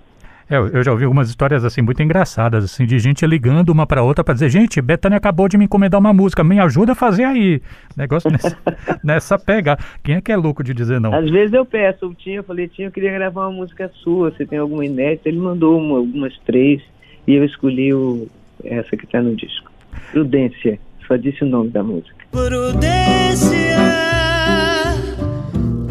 É, 0.48 0.56
eu 0.56 0.82
já 0.82 0.92
ouvi 0.92 1.04
algumas 1.04 1.28
histórias 1.28 1.64
assim 1.64 1.80
muito 1.80 2.02
engraçadas, 2.02 2.64
assim, 2.64 2.84
de 2.84 2.98
gente 2.98 3.26
ligando 3.26 3.70
uma 3.70 3.86
para 3.86 4.02
outra 4.02 4.22
para 4.22 4.34
dizer, 4.34 4.50
gente, 4.50 4.80
Betânia 4.80 5.16
acabou 5.16 5.48
de 5.48 5.56
me 5.56 5.64
encomendar 5.64 5.98
uma 5.98 6.12
música, 6.12 6.44
me 6.44 6.58
ajuda 6.60 6.92
a 6.92 6.94
fazer 6.94 7.24
aí. 7.24 7.62
Negócio 7.96 8.30
nessa, 8.30 8.56
nessa 9.02 9.38
pega. 9.38 9.78
Quem 10.02 10.16
é 10.16 10.20
que 10.20 10.30
é 10.30 10.36
louco 10.36 10.62
de 10.62 10.74
dizer 10.74 11.00
não? 11.00 11.14
Às 11.14 11.30
vezes 11.30 11.54
eu 11.54 11.64
peço, 11.64 12.06
o 12.06 12.14
Tinho, 12.14 12.36
eu 12.36 12.44
falei, 12.44 12.68
Tinho, 12.68 12.88
eu 12.88 12.92
queria 12.92 13.12
gravar 13.12 13.48
uma 13.48 13.56
música 13.56 13.90
sua, 14.02 14.30
você 14.30 14.44
tem 14.44 14.58
alguma 14.58 14.84
inédita? 14.84 15.28
Ele 15.28 15.38
mandou 15.38 15.78
uma, 15.78 15.98
algumas 15.98 16.36
três 16.44 16.82
e 17.26 17.34
eu 17.34 17.44
escolhi 17.44 17.94
o, 17.94 18.28
essa 18.62 18.96
que 18.96 19.04
está 19.04 19.22
no 19.22 19.34
disco. 19.34 19.70
Prudência, 20.12 20.78
só 21.06 21.16
disse 21.16 21.42
o 21.42 21.46
nome 21.46 21.70
da 21.70 21.82
música. 21.82 22.14
Prudência, 22.30 23.78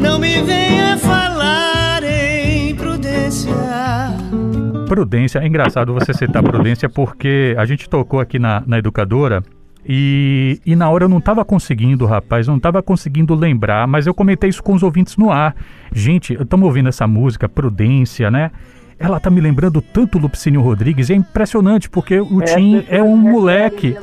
não 0.00 0.18
me 0.18 0.40
venha 0.42 0.96
Prudência, 4.94 5.40
é 5.40 5.46
engraçado 5.48 5.92
você 5.92 6.14
citar 6.14 6.40
Prudência 6.40 6.88
porque 6.88 7.52
a 7.58 7.64
gente 7.64 7.90
tocou 7.90 8.20
aqui 8.20 8.38
na, 8.38 8.62
na 8.64 8.78
educadora 8.78 9.42
e, 9.84 10.60
e 10.64 10.76
na 10.76 10.88
hora 10.88 11.06
eu 11.06 11.08
não 11.08 11.18
estava 11.18 11.44
conseguindo, 11.44 12.06
rapaz, 12.06 12.46
não 12.46 12.58
estava 12.58 12.80
conseguindo 12.80 13.34
lembrar, 13.34 13.88
mas 13.88 14.06
eu 14.06 14.14
comentei 14.14 14.48
isso 14.48 14.62
com 14.62 14.72
os 14.72 14.84
ouvintes 14.84 15.16
no 15.16 15.32
ar. 15.32 15.56
Gente, 15.92 16.34
estamos 16.34 16.64
ouvindo 16.64 16.88
essa 16.88 17.08
música, 17.08 17.48
Prudência, 17.48 18.30
né? 18.30 18.52
Ela 18.96 19.18
tá 19.18 19.30
me 19.30 19.40
lembrando 19.40 19.82
tanto 19.82 20.16
Lupicínio 20.16 20.60
Rodrigues, 20.60 21.10
é 21.10 21.14
impressionante, 21.14 21.90
porque 21.90 22.20
o 22.20 22.40
é, 22.40 22.44
Tim 22.44 22.84
é 22.88 23.02
um 23.02 23.16
moleque. 23.16 23.96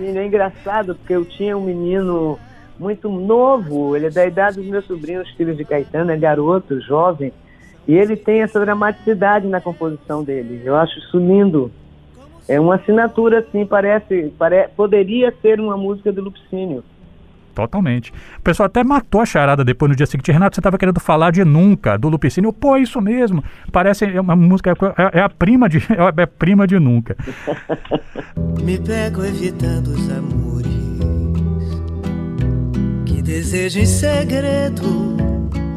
É 0.00 0.26
engraçado, 0.26 0.94
porque 0.94 1.12
eu 1.12 1.26
tinha 1.26 1.58
um 1.58 1.66
menino 1.66 2.38
muito 2.78 3.10
novo, 3.10 3.94
ele 3.94 4.06
é 4.06 4.10
da 4.10 4.24
idade 4.24 4.56
dos 4.56 4.66
meus 4.66 4.86
sobrinhos, 4.86 5.28
filhos 5.32 5.58
de 5.58 5.64
Caetano, 5.66 6.10
é 6.10 6.16
garoto, 6.16 6.80
jovem, 6.80 7.34
e 7.88 7.94
ele 7.96 8.16
tem 8.16 8.42
essa 8.42 8.60
dramaticidade 8.60 9.48
na 9.48 9.62
composição 9.62 10.22
dele. 10.22 10.60
Eu 10.62 10.76
acho 10.76 10.98
isso 10.98 11.18
lindo. 11.18 11.72
É 12.46 12.60
uma 12.60 12.74
assinatura, 12.74 13.38
assim, 13.38 13.64
parece, 13.64 14.30
pare, 14.38 14.68
poderia 14.76 15.34
ser 15.40 15.58
uma 15.58 15.76
música 15.76 16.12
do 16.12 16.22
Lupicínio. 16.22 16.84
Totalmente. 17.54 18.12
O 18.38 18.42
pessoal 18.42 18.66
até 18.66 18.84
matou 18.84 19.22
a 19.22 19.26
charada 19.26 19.64
depois 19.64 19.88
no 19.88 19.96
dia 19.96 20.06
seguinte. 20.06 20.30
Renato, 20.30 20.54
você 20.54 20.60
estava 20.60 20.78
querendo 20.78 21.00
falar 21.00 21.32
de 21.32 21.44
Nunca, 21.44 21.96
do 21.96 22.08
Lupicínio. 22.08 22.52
Pô, 22.52 22.76
é 22.76 22.80
isso 22.80 23.00
mesmo. 23.00 23.42
Parece 23.72 24.04
uma 24.18 24.36
música, 24.36 24.70
é, 24.70 25.18
é 25.18 25.22
a 25.22 25.28
prima 25.28 25.68
de, 25.68 25.78
é 25.90 26.22
a 26.22 26.26
prima 26.26 26.66
de 26.66 26.78
Nunca. 26.78 27.16
Me 28.62 28.78
pego 28.78 29.24
evitando 29.24 29.88
os 29.88 30.10
amores 30.10 30.68
que 33.06 33.22
desejo 33.22 33.80
em 33.80 33.86
segredo 33.86 35.27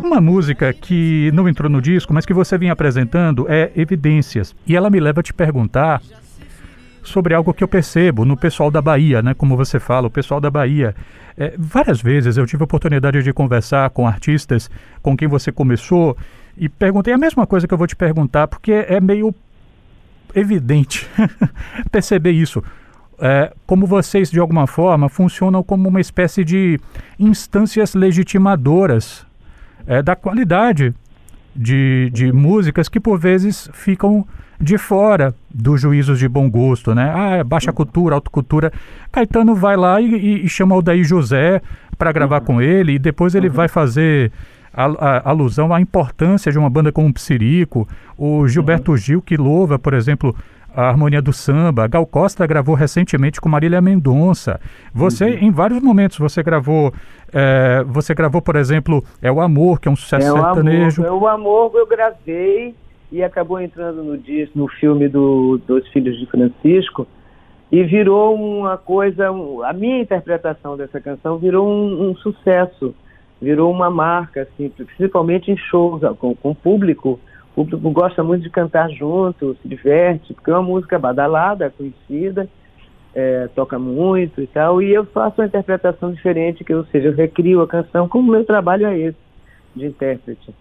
uma 0.05 0.21
música 0.21 0.73
que 0.73 1.31
não 1.33 1.47
entrou 1.47 1.69
no 1.69 1.81
disco, 1.81 2.13
mas 2.13 2.25
que 2.25 2.33
você 2.33 2.57
vinha 2.57 2.73
apresentando 2.73 3.45
é 3.49 3.71
Evidências. 3.75 4.55
E 4.65 4.75
ela 4.75 4.89
me 4.89 4.99
leva 4.99 5.19
a 5.21 5.23
te 5.23 5.33
perguntar 5.33 6.01
sobre 7.03 7.33
algo 7.33 7.53
que 7.53 7.63
eu 7.63 7.67
percebo 7.67 8.25
no 8.25 8.37
pessoal 8.37 8.69
da 8.69 8.81
Bahia, 8.81 9.21
né? 9.21 9.33
Como 9.33 9.57
você 9.57 9.79
fala, 9.79 10.07
o 10.07 10.11
pessoal 10.11 10.39
da 10.39 10.49
Bahia. 10.49 10.95
É, 11.37 11.53
várias 11.57 12.01
vezes 12.01 12.37
eu 12.37 12.45
tive 12.45 12.63
a 12.63 12.65
oportunidade 12.65 13.23
de 13.23 13.33
conversar 13.33 13.89
com 13.89 14.07
artistas 14.07 14.69
com 15.01 15.15
quem 15.15 15.27
você 15.27 15.51
começou 15.51 16.15
e 16.57 16.67
perguntei 16.69 17.13
a 17.13 17.17
mesma 17.17 17.47
coisa 17.47 17.67
que 17.67 17.73
eu 17.73 17.77
vou 17.77 17.87
te 17.87 17.95
perguntar, 17.95 18.47
porque 18.47 18.71
é 18.71 18.99
meio 18.99 19.33
evidente 20.35 21.07
perceber 21.91 22.31
isso. 22.31 22.63
É, 23.19 23.53
como 23.67 23.85
vocês, 23.85 24.31
de 24.31 24.39
alguma 24.39 24.65
forma, 24.65 25.07
funcionam 25.07 25.63
como 25.63 25.87
uma 25.87 26.01
espécie 26.01 26.43
de 26.43 26.79
instâncias 27.19 27.93
legitimadoras 27.93 29.25
é, 29.87 30.01
da 30.01 30.15
qualidade 30.15 30.93
de, 31.55 32.09
de 32.13 32.31
músicas 32.31 32.87
que, 32.87 32.99
por 32.99 33.19
vezes, 33.19 33.69
ficam 33.73 34.25
de 34.61 34.77
fora 34.77 35.33
dos 35.49 35.81
juízos 35.81 36.19
de 36.19 36.27
bom 36.27 36.49
gosto, 36.49 36.93
né? 36.93 37.11
Ah, 37.13 37.37
é 37.37 37.43
baixa 37.43 37.73
cultura, 37.73 38.15
alta 38.15 38.29
cultura. 38.29 38.71
Caetano 39.11 39.55
vai 39.55 39.75
lá 39.75 39.99
e, 39.99 40.45
e, 40.45 40.49
chama 40.49 40.75
o 40.75 40.81
Daí 40.81 41.03
José 41.03 41.61
para 41.97 42.11
gravar 42.11 42.39
uhum. 42.41 42.45
com 42.45 42.61
ele 42.61 42.93
e 42.93 42.99
depois 42.99 43.33
ele 43.33 43.47
uhum. 43.47 43.53
vai 43.53 43.67
fazer 43.67 44.31
a, 44.73 44.85
a, 44.85 45.29
alusão 45.29 45.73
à 45.73 45.81
importância 45.81 46.51
de 46.51 46.59
uma 46.59 46.69
banda 46.69 46.91
como 46.91 47.07
o 47.07 47.13
Psirico, 47.13 47.87
o 48.17 48.47
Gilberto 48.47 48.91
uhum. 48.91 48.97
Gil 48.97 49.21
que 49.21 49.35
louva, 49.35 49.79
por 49.79 49.93
exemplo, 49.93 50.35
a 50.75 50.89
harmonia 50.89 51.21
do 51.21 51.33
samba. 51.33 51.87
Gal 51.87 52.05
Costa 52.05 52.45
gravou 52.47 52.75
recentemente 52.75 53.39
com 53.39 53.49
Marília 53.49 53.81
Mendonça. 53.81 54.59
Você, 54.93 55.25
uhum. 55.25 55.47
em 55.47 55.51
vários 55.51 55.81
momentos, 55.81 56.17
você 56.17 56.41
gravou, 56.41 56.93
é, 57.33 57.83
você 57.85 58.13
gravou, 58.13 58.41
por 58.41 58.55
exemplo, 58.55 59.03
É 59.21 59.31
o 59.31 59.41
Amor, 59.41 59.79
que 59.79 59.87
é 59.87 59.91
um 59.91 59.95
sucesso 59.95 60.27
é 60.27 60.41
sertanejo. 60.41 61.03
Amor, 61.03 61.11
é 61.11 61.19
o 61.19 61.27
Amor 61.27 61.71
eu 61.75 61.87
gravei 61.87 62.75
e 63.11 63.23
acabou 63.23 63.59
entrando 63.59 64.03
no 64.03 64.17
disco, 64.17 64.57
no 64.57 64.67
filme 64.67 65.07
do 65.07 65.59
Dois 65.67 65.87
Filhos 65.89 66.17
de 66.17 66.25
Francisco 66.27 67.05
e 67.71 67.83
virou 67.83 68.35
uma 68.35 68.77
coisa, 68.77 69.29
a 69.29 69.73
minha 69.73 70.01
interpretação 70.01 70.75
dessa 70.75 70.99
canção 70.99 71.37
virou 71.37 71.67
um, 71.67 72.09
um, 72.09 72.15
sucesso, 72.17 72.93
virou 73.41 73.71
uma 73.71 73.89
marca, 73.89 74.41
assim, 74.41 74.69
principalmente 74.69 75.49
em 75.49 75.57
shows 75.57 76.01
com, 76.19 76.35
com 76.35 76.51
o 76.51 76.55
público. 76.55 77.17
O 77.55 77.65
público 77.65 77.91
gosta 77.91 78.23
muito 78.23 78.43
de 78.43 78.49
cantar 78.49 78.89
junto, 78.89 79.57
se 79.61 79.67
diverte, 79.67 80.33
porque 80.33 80.49
é 80.49 80.53
uma 80.53 80.63
música 80.63 80.97
badalada, 80.97 81.69
conhecida, 81.69 82.47
é, 83.13 83.49
toca 83.53 83.77
muito 83.77 84.41
e 84.41 84.47
tal, 84.47 84.81
e 84.81 84.93
eu 84.93 85.05
faço 85.05 85.41
uma 85.41 85.47
interpretação 85.47 86.13
diferente, 86.13 86.63
que 86.63 86.73
ou 86.73 86.85
seja, 86.85 87.09
eu 87.09 87.13
recrio 87.15 87.61
a 87.61 87.67
canção, 87.67 88.07
como 88.07 88.29
o 88.29 88.31
meu 88.31 88.45
trabalho 88.45 88.87
é 88.87 88.97
esse, 88.97 89.17
de 89.75 89.85
intérprete. 89.85 90.53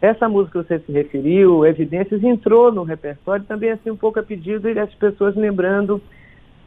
Essa 0.00 0.28
música 0.28 0.60
que 0.60 0.68
você 0.68 0.78
se 0.80 0.92
referiu, 0.92 1.64
Evidências, 1.64 2.22
entrou 2.22 2.70
no 2.70 2.82
repertório 2.82 3.44
também 3.44 3.70
assim 3.70 3.90
um 3.90 3.96
pouco 3.96 4.18
a 4.18 4.22
pedido 4.22 4.68
e 4.68 4.78
as 4.78 4.92
pessoas 4.94 5.34
lembrando 5.34 5.98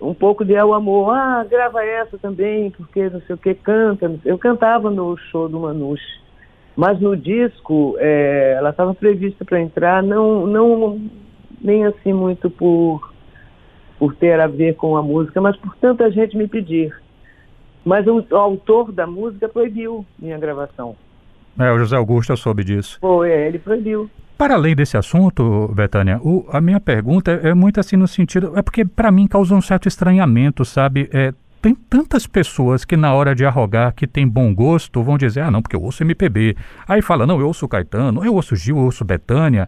um 0.02 0.14
pouco 0.14 0.44
de 0.44 0.54
El 0.54 0.74
Amor. 0.74 1.14
Ah, 1.14 1.46
grava 1.48 1.84
essa 1.86 2.18
também, 2.18 2.72
porque 2.72 3.10
não 3.10 3.22
sei 3.22 3.36
o 3.36 3.38
que, 3.38 3.54
canta. 3.54 4.12
Eu 4.26 4.38
cantava 4.40 4.90
no 4.90 5.16
show 5.18 5.48
do 5.48 5.60
Manus, 5.60 6.02
mas 6.78 7.00
no 7.02 7.18
disco 7.18 7.96
é, 7.98 8.54
ela 8.56 8.70
estava 8.70 8.94
prevista 8.94 9.44
para 9.44 9.60
entrar, 9.60 10.04
não, 10.04 10.46
não 10.46 11.02
nem 11.60 11.84
assim 11.86 12.14
muito 12.14 12.52
por, 12.52 13.12
por 13.98 14.16
ter 14.16 14.40
a 14.40 14.46
ver 14.46 14.76
com 14.76 14.96
a 14.96 15.02
música, 15.02 15.42
mas 15.42 15.58
por 15.58 15.76
tanta 15.78 16.10
gente 16.12 16.38
me 16.38 16.48
pedir. 16.48 16.96
Mas 17.84 18.06
o, 18.06 18.24
o 18.30 18.36
autor 18.36 18.92
da 18.92 19.08
música 19.08 19.50
proibiu 19.50 20.06
minha 20.20 20.38
gravação. 20.38 20.96
É, 21.58 21.72
o 21.72 21.80
José 21.80 21.96
Augusto, 21.96 22.32
eu 22.32 22.38
soube 22.38 22.64
disso. 22.64 23.00
Foi, 23.02 23.32
é, 23.32 23.48
ele 23.48 23.58
proibiu. 23.58 24.08
Para 24.38 24.54
além 24.54 24.76
desse 24.76 24.96
assunto, 24.96 25.74
Betânia, 25.74 26.20
o, 26.22 26.46
a 26.52 26.62
minha 26.62 26.80
pergunta 26.80 27.32
é, 27.32 27.50
é 27.50 27.54
muito 27.56 27.80
assim 27.80 27.96
no 27.96 28.08
sentido. 28.08 28.54
É 28.56 28.62
porque 28.62 28.86
para 28.86 29.12
mim 29.12 29.26
causa 29.26 29.56
um 29.56 29.62
certo 29.62 29.88
estranhamento, 29.88 30.64
sabe? 30.64 31.10
É, 31.12 31.34
tem 31.68 31.76
tantas 31.76 32.26
pessoas 32.26 32.86
que 32.86 32.96
na 32.96 33.14
hora 33.14 33.36
de 33.36 33.46
arrogar 33.46 33.94
que 33.94 34.08
tem 34.08 34.26
bom 34.26 34.56
gosto 34.56 35.04
vão 35.04 35.18
dizer, 35.18 35.42
ah, 35.42 35.52
não, 35.52 35.62
porque 35.62 35.76
eu 35.76 35.82
ouço 35.82 36.02
MPB. 36.02 36.56
Aí 36.88 37.02
fala, 37.02 37.28
não, 37.28 37.42
eu 37.42 37.48
ouço 37.48 37.68
Caetano, 37.68 38.24
eu 38.24 38.36
ouço 38.36 38.56
Gil, 38.56 38.78
eu 38.78 38.86
ouço 38.86 39.04
Betânia. 39.04 39.68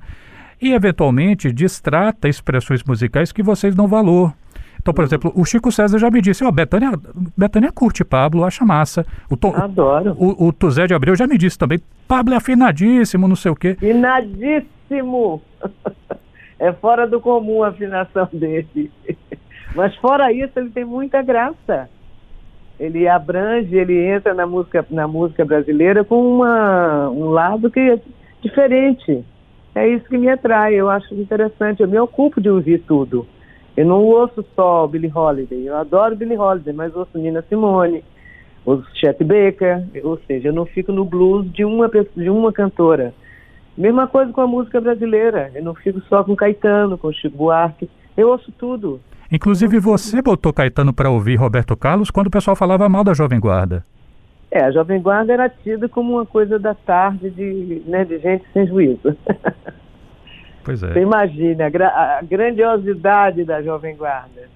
E 0.61 0.71
eventualmente 0.71 1.51
distrata 1.51 2.29
expressões 2.29 2.81
musicais 2.85 3.33
que 3.33 3.43
vocês 3.43 3.75
dão 3.75 3.85
valor. 3.85 4.33
Então, 4.81 4.93
por 4.93 5.03
exemplo, 5.03 5.29
o 5.35 5.43
Chico 5.43 5.73
César 5.73 5.99
já 5.99 6.09
me 6.09 6.21
disse, 6.21 6.41
ó, 6.41 6.47
oh, 6.47 6.51
Betânia, 6.53 6.93
Betânia 7.35 7.69
curte 7.69 8.05
Pablo, 8.05 8.45
acha 8.45 8.63
massa. 8.63 9.05
O 9.29 9.35
Tom, 9.35 9.53
Adoro. 9.53 10.15
O, 10.17 10.47
o 10.47 10.53
Tuzé 10.53 10.87
de 10.87 10.93
Abreu 10.93 11.17
já 11.17 11.27
me 11.27 11.37
disse 11.37 11.57
também, 11.57 11.81
Pablo 12.07 12.33
é 12.33 12.37
afinadíssimo, 12.37 13.27
não 13.27 13.35
sei 13.35 13.51
o 13.51 13.55
quê. 13.57 13.75
Afinadíssimo! 13.75 15.41
é 16.57 16.71
fora 16.71 17.05
do 17.05 17.19
comum 17.19 17.61
a 17.61 17.67
afinação 17.67 18.29
dele. 18.31 18.89
Mas 19.75 19.95
fora 19.97 20.31
isso, 20.31 20.57
ele 20.57 20.69
tem 20.69 20.85
muita 20.85 21.21
graça. 21.21 21.89
Ele 22.79 23.07
abrange, 23.07 23.75
ele 23.75 24.05
entra 24.05 24.33
na 24.33 24.47
música, 24.47 24.85
na 24.89 25.07
música 25.07 25.43
brasileira 25.43 26.03
com 26.03 26.35
uma, 26.35 27.09
um 27.09 27.29
lado 27.29 27.69
que 27.69 27.79
é 27.79 27.99
diferente. 28.41 29.23
É 29.75 29.87
isso 29.87 30.05
que 30.05 30.17
me 30.17 30.29
atrai, 30.29 30.73
eu 30.75 30.89
acho 30.89 31.13
interessante. 31.13 31.81
Eu 31.81 31.87
me 31.87 31.99
ocupo 31.99 32.41
de 32.41 32.49
ouvir 32.49 32.79
tudo. 32.79 33.27
Eu 33.79 33.85
não 33.85 34.03
ouço 34.03 34.45
só 34.55 34.85
Billie 34.87 35.11
Holiday, 35.13 35.65
eu 35.65 35.77
adoro 35.77 36.15
Billie 36.15 36.37
Holiday, 36.37 36.73
mas 36.73 36.93
ouço 36.93 37.17
Nina 37.17 37.41
Simone, 37.47 38.03
ouço 38.65 38.85
Chet 38.93 39.23
Baker, 39.23 39.85
ou 40.03 40.19
seja, 40.27 40.49
eu 40.49 40.53
não 40.53 40.65
fico 40.65 40.91
no 40.91 41.05
blues 41.05 41.49
de 41.53 41.63
uma, 41.63 41.89
de 41.89 42.29
uma 42.29 42.51
cantora. 42.51 43.13
Mesma 43.77 44.05
coisa 44.05 44.33
com 44.33 44.41
a 44.41 44.47
música 44.47 44.81
brasileira, 44.81 45.49
eu 45.55 45.63
não 45.63 45.73
fico 45.73 46.01
só 46.09 46.25
com 46.25 46.35
Caetano, 46.35 46.97
com 46.97 47.13
Chico 47.13 47.37
Buarque, 47.37 47.89
eu 48.17 48.27
ouço 48.27 48.51
tudo. 48.51 48.99
Inclusive 49.31 49.79
você 49.79 50.21
botou 50.21 50.51
Caetano 50.51 50.93
para 50.93 51.09
ouvir 51.09 51.35
Roberto 51.35 51.75
Carlos 51.77 52.09
quando 52.09 52.27
o 52.27 52.31
pessoal 52.31 52.55
falava 52.55 52.89
mal 52.89 53.03
da 53.03 53.13
Jovem 53.13 53.39
Guarda. 53.39 53.83
É, 54.51 54.63
a 54.63 54.71
Jovem 54.71 54.99
Guarda 54.99 55.33
era 55.33 55.47
tida 55.47 55.87
como 55.87 56.13
uma 56.13 56.25
coisa 56.25 56.57
da 56.57 56.73
tarde 56.73 57.29
de, 57.29 57.83
né, 57.85 58.03
de 58.03 58.17
gente 58.17 58.43
sem 58.51 58.65
juízo. 58.65 59.15
Pois 60.63 60.83
é. 60.83 60.93
Você 60.93 61.01
imagina 61.01 61.65
a, 61.65 61.69
gra 61.69 61.87
a 61.87 62.21
grandiosidade 62.21 63.43
da 63.43 63.61
Jovem 63.61 63.95
Guarda. 63.95 64.49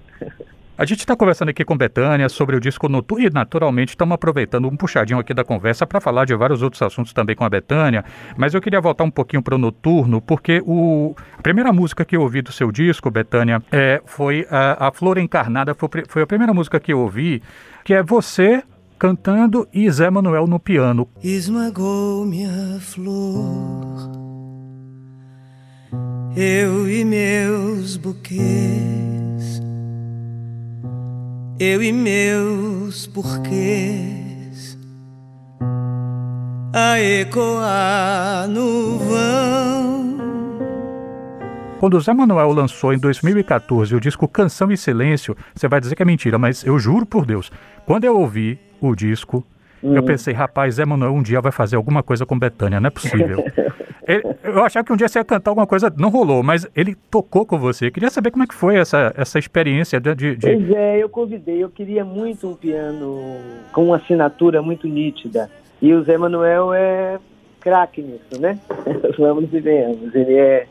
A 0.76 0.84
gente 0.84 1.00
está 1.00 1.14
conversando 1.14 1.50
aqui 1.50 1.64
com 1.64 1.76
Betânia 1.76 2.28
sobre 2.28 2.56
o 2.56 2.60
disco 2.60 2.88
Noturno 2.88 3.26
e, 3.26 3.30
naturalmente, 3.30 3.90
estamos 3.90 4.14
aproveitando 4.14 4.66
um 4.66 4.76
puxadinho 4.76 5.20
aqui 5.20 5.32
da 5.32 5.44
conversa 5.44 5.86
para 5.86 6.00
falar 6.00 6.24
de 6.24 6.34
vários 6.34 6.62
outros 6.62 6.82
assuntos 6.82 7.12
também 7.12 7.36
com 7.36 7.44
a 7.44 7.48
Betânia, 7.48 8.04
mas 8.36 8.54
eu 8.54 8.60
queria 8.60 8.80
voltar 8.80 9.04
um 9.04 9.10
pouquinho 9.10 9.42
para 9.42 9.54
o 9.54 9.58
Noturno, 9.58 10.20
porque 10.20 10.60
o... 10.66 11.14
a 11.38 11.42
primeira 11.42 11.72
música 11.72 12.04
que 12.04 12.16
eu 12.16 12.22
ouvi 12.22 12.42
do 12.42 12.50
seu 12.50 12.72
disco, 12.72 13.10
Betânia, 13.10 13.62
é, 13.70 14.02
foi 14.04 14.46
a, 14.50 14.88
a 14.88 14.92
Flor 14.92 15.18
Encarnada, 15.18 15.74
foi, 15.74 15.88
foi 16.08 16.22
a 16.22 16.26
primeira 16.26 16.52
música 16.52 16.80
que 16.80 16.92
eu 16.92 16.98
ouvi, 16.98 17.40
que 17.84 17.94
é 17.94 18.02
você 18.02 18.62
cantando 18.98 19.68
e 19.72 19.88
Zé 19.90 20.10
Manuel 20.10 20.46
no 20.46 20.58
piano. 20.58 21.08
Esmagou 21.22 22.24
minha 22.26 22.80
flor 22.80 24.24
eu 26.36 26.90
e 26.90 27.04
meus 27.04 27.96
buquês, 27.96 29.62
eu 31.64 31.82
e 31.82 31.92
meus 31.92 33.06
porquês, 33.06 34.78
a 36.74 37.00
ecoar 37.00 38.46
no 38.48 38.98
vão 38.98 40.04
quando 41.80 41.98
o 41.98 42.00
Zé 42.00 42.14
Manuel 42.14 42.50
lançou 42.52 42.94
em 42.94 42.98
2014 42.98 43.94
o 43.94 44.00
disco 44.00 44.26
Canção 44.26 44.72
e 44.72 44.76
Silêncio, 44.76 45.36
você 45.54 45.68
vai 45.68 45.80
dizer 45.80 45.94
que 45.94 46.02
é 46.02 46.06
mentira, 46.06 46.38
mas 46.38 46.64
eu 46.64 46.78
juro 46.78 47.04
por 47.04 47.26
Deus, 47.26 47.52
quando 47.84 48.04
eu 48.04 48.18
ouvi 48.18 48.58
o 48.80 48.94
disco, 48.94 49.44
eu 49.82 50.02
hum. 50.02 50.04
pensei, 50.04 50.32
rapaz, 50.32 50.76
Zé 50.76 50.86
Manuel 50.86 51.12
um 51.12 51.22
dia 51.22 51.42
vai 51.42 51.52
fazer 51.52 51.76
alguma 51.76 52.02
coisa 52.02 52.24
com 52.24 52.38
Betânia, 52.38 52.80
não 52.80 52.88
é 52.88 52.90
possível. 52.90 53.44
ele, 54.06 54.22
eu 54.42 54.64
achava 54.64 54.84
que 54.84 54.92
um 54.92 54.96
dia 54.96 55.08
você 55.08 55.18
ia 55.18 55.24
cantar 55.24 55.50
alguma 55.50 55.66
coisa, 55.66 55.92
não 55.96 56.08
rolou, 56.08 56.42
mas 56.42 56.66
ele 56.74 56.94
tocou 57.10 57.44
com 57.44 57.58
você. 57.58 57.90
Queria 57.90 58.10
saber 58.10 58.30
como 58.30 58.44
é 58.44 58.46
que 58.46 58.54
foi 58.54 58.76
essa, 58.76 59.12
essa 59.16 59.38
experiência 59.38 60.00
de, 60.00 60.14
de. 60.14 60.36
Pois 60.40 60.70
é, 60.70 61.02
eu 61.02 61.08
convidei, 61.08 61.62
eu 61.62 61.68
queria 61.68 62.04
muito 62.04 62.48
um 62.48 62.54
piano 62.54 63.38
com 63.72 63.86
uma 63.86 63.96
assinatura 63.96 64.62
muito 64.62 64.86
nítida. 64.86 65.50
E 65.80 65.92
o 65.92 66.02
Zé 66.02 66.16
Manuel 66.16 66.72
é 66.72 67.18
craque 67.60 68.02
nisso, 68.02 68.40
né? 68.40 68.58
Vamos 69.18 69.52
e 69.52 69.60
venhamos. 69.60 70.14
Ele 70.14 70.34
é. 70.34 70.66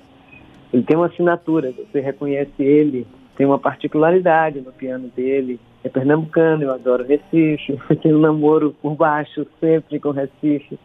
Ele 0.72 0.84
tem 0.84 0.98
uma 0.98 1.06
assinatura, 1.06 1.72
você 1.72 2.00
reconhece 2.00 2.52
ele, 2.58 3.06
tem 3.38 3.46
uma 3.46 3.60
particularidade 3.60 4.60
no 4.60 4.72
piano 4.72 5.08
dele 5.16 5.60
é 5.84 5.90
pernambucano, 5.90 6.64
eu 6.64 6.72
adoro 6.72 7.06
Recife, 7.06 7.78
tenho 8.02 8.18
namoro 8.18 8.74
por 8.82 8.96
baixo 8.96 9.46
sempre 9.60 10.00
com 10.00 10.12
Recife. 10.12 10.80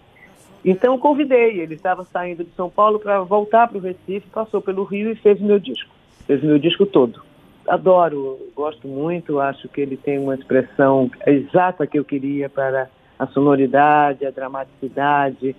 Então 0.64 0.98
convidei, 0.98 1.60
ele 1.60 1.74
estava 1.74 2.04
saindo 2.04 2.44
de 2.44 2.50
São 2.52 2.68
Paulo 2.68 2.98
para 2.98 3.20
voltar 3.20 3.68
para 3.68 3.78
o 3.78 3.80
Recife, 3.80 4.26
passou 4.32 4.60
pelo 4.60 4.84
Rio 4.84 5.10
e 5.10 5.14
fez 5.14 5.40
o 5.40 5.44
meu 5.44 5.58
disco, 5.58 5.90
fez 6.26 6.42
o 6.42 6.46
meu 6.46 6.58
disco 6.58 6.84
todo. 6.84 7.22
Adoro, 7.66 8.38
gosto 8.56 8.88
muito, 8.88 9.40
acho 9.40 9.68
que 9.68 9.80
ele 9.80 9.96
tem 9.96 10.18
uma 10.18 10.34
expressão 10.34 11.10
exata 11.26 11.86
que 11.86 11.98
eu 11.98 12.04
queria 12.04 12.48
para 12.48 12.88
a 13.18 13.26
sonoridade, 13.26 14.24
a 14.24 14.30
dramaticidade, 14.30 15.54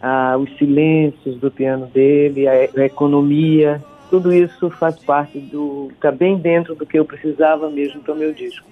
a, 0.00 0.36
os 0.36 0.56
silêncios 0.56 1.36
do 1.38 1.50
piano 1.50 1.86
dele, 1.86 2.46
a, 2.46 2.52
a 2.52 2.84
economia, 2.84 3.82
tudo 4.08 4.32
isso 4.32 4.70
faz 4.70 4.98
parte 5.02 5.38
do. 5.38 5.90
está 5.92 6.10
bem 6.10 6.36
dentro 6.36 6.74
do 6.74 6.86
que 6.86 6.98
eu 6.98 7.04
precisava 7.04 7.70
mesmo 7.70 8.00
para 8.00 8.14
o 8.14 8.16
meu 8.16 8.32
disco. 8.32 8.66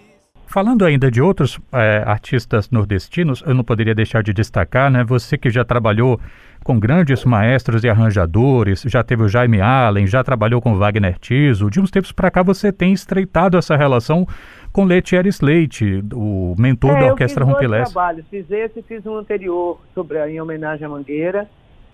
Falando 0.48 0.84
ainda 0.84 1.10
de 1.10 1.20
outros 1.20 1.60
é, 1.72 2.02
artistas 2.06 2.70
nordestinos, 2.70 3.42
eu 3.46 3.54
não 3.54 3.62
poderia 3.62 3.94
deixar 3.94 4.22
de 4.22 4.32
destacar, 4.32 4.90
né? 4.90 5.04
Você 5.04 5.36
que 5.36 5.50
já 5.50 5.62
trabalhou 5.64 6.18
com 6.64 6.80
grandes 6.80 7.24
maestros 7.24 7.84
e 7.84 7.88
arranjadores, 7.88 8.82
já 8.86 9.04
teve 9.04 9.22
o 9.22 9.28
Jaime 9.28 9.60
Allen, 9.60 10.06
já 10.06 10.24
trabalhou 10.24 10.60
com 10.60 10.74
Wagner 10.74 11.18
Tiso. 11.18 11.70
De 11.70 11.78
uns 11.78 11.90
tempos 11.90 12.12
para 12.12 12.30
cá 12.30 12.42
você 12.42 12.72
tem 12.72 12.92
estreitado 12.92 13.58
essa 13.58 13.76
relação 13.76 14.26
com 14.72 14.84
Letieri 14.84 15.30
Leite, 15.42 16.02
o 16.14 16.54
mentor 16.58 16.96
é, 16.96 17.00
da 17.00 17.06
Orquestra 17.08 17.44
Rompilés. 17.44 17.92
Eu 17.94 18.24
fiz 18.30 18.50
esse, 18.50 18.82
fiz 18.82 19.04
um 19.06 19.16
anterior 19.16 19.78
sobre 19.94 20.26
em 20.28 20.40
homenagem 20.40 20.86
à 20.86 20.88
Mangueira 20.88 21.46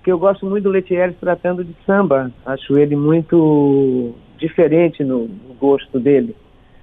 que 0.04 0.12
eu 0.12 0.18
gosto 0.18 0.44
muito 0.44 0.64
do 0.64 0.70
Letieres 0.70 1.16
tratando 1.18 1.64
de 1.64 1.74
samba. 1.86 2.30
Acho 2.44 2.78
ele 2.78 2.94
muito 2.94 4.14
diferente 4.38 5.02
no, 5.02 5.26
gosto 5.58 5.98
dele, 5.98 6.36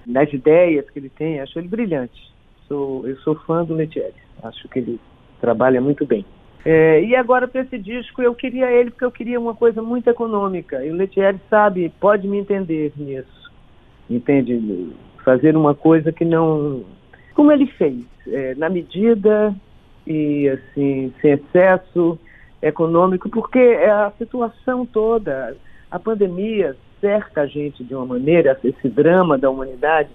nas 0.05 0.31
ideias 0.31 0.89
que 0.89 1.00
ele 1.00 1.10
tem. 1.10 1.39
Acho 1.39 1.60
ele 1.60 1.67
brilhante. 1.67 2.31
Sou, 2.67 3.08
eu 3.08 3.17
sou 3.17 3.36
fã 3.36 3.63
do 3.63 3.74
Letieres. 3.74 4.15
Acho 4.43 4.67
que 4.70 4.79
ele 4.79 5.00
trabalha 5.39 5.81
muito 5.81 6.05
bem. 6.05 6.25
É, 6.63 7.03
e 7.03 7.15
agora 7.15 7.48
para 7.48 7.62
esse 7.62 7.77
disco 7.79 8.22
eu 8.22 8.36
queria 8.36 8.72
ele 8.72 8.91
porque 8.91 9.05
eu 9.05 9.12
queria 9.12 9.39
uma 9.39 9.55
coisa 9.55 9.81
muito 9.81 10.10
econômica. 10.10 10.84
E 10.86 10.91
o 10.91 10.96
Letieres 10.96 11.41
sabe, 11.50 11.91
pode 12.00 12.27
me 12.27 12.38
entender 12.38 12.93
nisso. 12.96 13.51
Entende? 14.10 14.91
Fazer 15.24 15.55
uma 15.55 15.74
coisa 15.74 16.12
que 16.12 16.25
não. 16.25 16.84
Como 17.34 17.51
ele 17.51 17.65
fez, 17.65 18.03
é, 18.27 18.55
na 18.55 18.70
medida 18.70 19.55
e 20.05 20.50
assim, 20.50 21.13
sem 21.22 21.31
excesso 21.31 22.20
econômico, 22.62 23.29
porque 23.29 23.60
é 23.60 23.89
a 23.89 24.12
situação 24.17 24.86
toda, 24.86 25.55
a 25.89 25.98
pandemia 25.98 26.75
cerca 27.01 27.41
a 27.41 27.46
gente 27.46 27.84
de 27.84 27.93
uma 27.93 28.06
maneira, 28.06 28.58
esse 28.63 28.88
drama 28.88 29.38
da 29.38 29.49
humanidade 29.49 30.10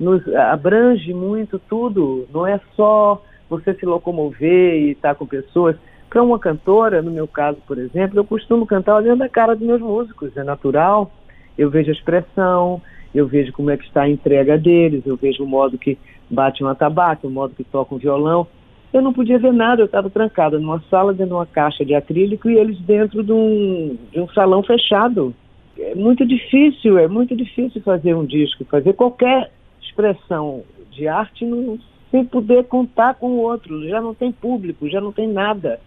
nos 0.00 0.26
abrange 0.34 1.14
muito 1.14 1.58
tudo, 1.58 2.26
não 2.32 2.44
é 2.44 2.58
só 2.74 3.22
você 3.48 3.74
se 3.74 3.86
locomover 3.86 4.74
e 4.74 4.90
estar 4.92 5.14
com 5.14 5.26
pessoas. 5.26 5.76
Para 6.10 6.22
uma 6.22 6.38
cantora, 6.38 7.00
no 7.00 7.10
meu 7.10 7.28
caso, 7.28 7.58
por 7.66 7.78
exemplo, 7.78 8.18
eu 8.18 8.24
costumo 8.24 8.66
cantar 8.66 8.96
olhando 8.96 9.22
a 9.22 9.28
cara 9.28 9.54
dos 9.54 9.66
meus 9.66 9.80
músicos, 9.80 10.36
é 10.36 10.42
natural, 10.42 11.10
eu 11.56 11.70
vejo 11.70 11.90
a 11.90 11.94
expressão, 11.94 12.82
eu 13.14 13.26
vejo 13.26 13.52
como 13.52 13.70
é 13.70 13.76
que 13.76 13.84
está 13.84 14.02
a 14.02 14.10
entrega 14.10 14.58
deles, 14.58 15.06
eu 15.06 15.16
vejo 15.16 15.44
o 15.44 15.46
modo 15.46 15.78
que 15.78 15.96
bate 16.28 16.64
um 16.64 16.68
atabaque, 16.68 17.26
o 17.26 17.30
modo 17.30 17.54
que 17.54 17.62
toca 17.62 17.94
um 17.94 17.98
violão 17.98 18.46
eu 18.92 19.00
não 19.00 19.12
podia 19.12 19.38
ver 19.38 19.52
nada, 19.52 19.80
eu 19.80 19.86
estava 19.86 20.10
trancada 20.10 20.58
numa 20.58 20.80
sala 20.90 21.12
dentro 21.12 21.28
de 21.28 21.32
uma 21.32 21.46
caixa 21.46 21.84
de 21.84 21.94
acrílico 21.94 22.50
e 22.50 22.58
eles 22.58 22.78
dentro 22.80 23.22
de 23.22 23.32
um, 23.32 23.96
de 24.12 24.20
um 24.20 24.28
salão 24.28 24.62
fechado. 24.62 25.34
É 25.78 25.94
muito 25.94 26.26
difícil, 26.26 26.98
é 26.98 27.08
muito 27.08 27.34
difícil 27.34 27.80
fazer 27.82 28.14
um 28.14 28.24
disco, 28.24 28.64
fazer 28.64 28.92
qualquer 28.92 29.50
expressão 29.80 30.62
de 30.90 31.08
arte 31.08 31.44
não, 31.44 31.78
sem 32.10 32.24
poder 32.24 32.64
contar 32.64 33.14
com 33.14 33.28
o 33.28 33.38
outro. 33.38 33.88
Já 33.88 34.00
não 34.00 34.14
tem 34.14 34.30
público, 34.30 34.88
já 34.88 35.00
não 35.00 35.12
tem 35.12 35.28
nada. 35.28 35.80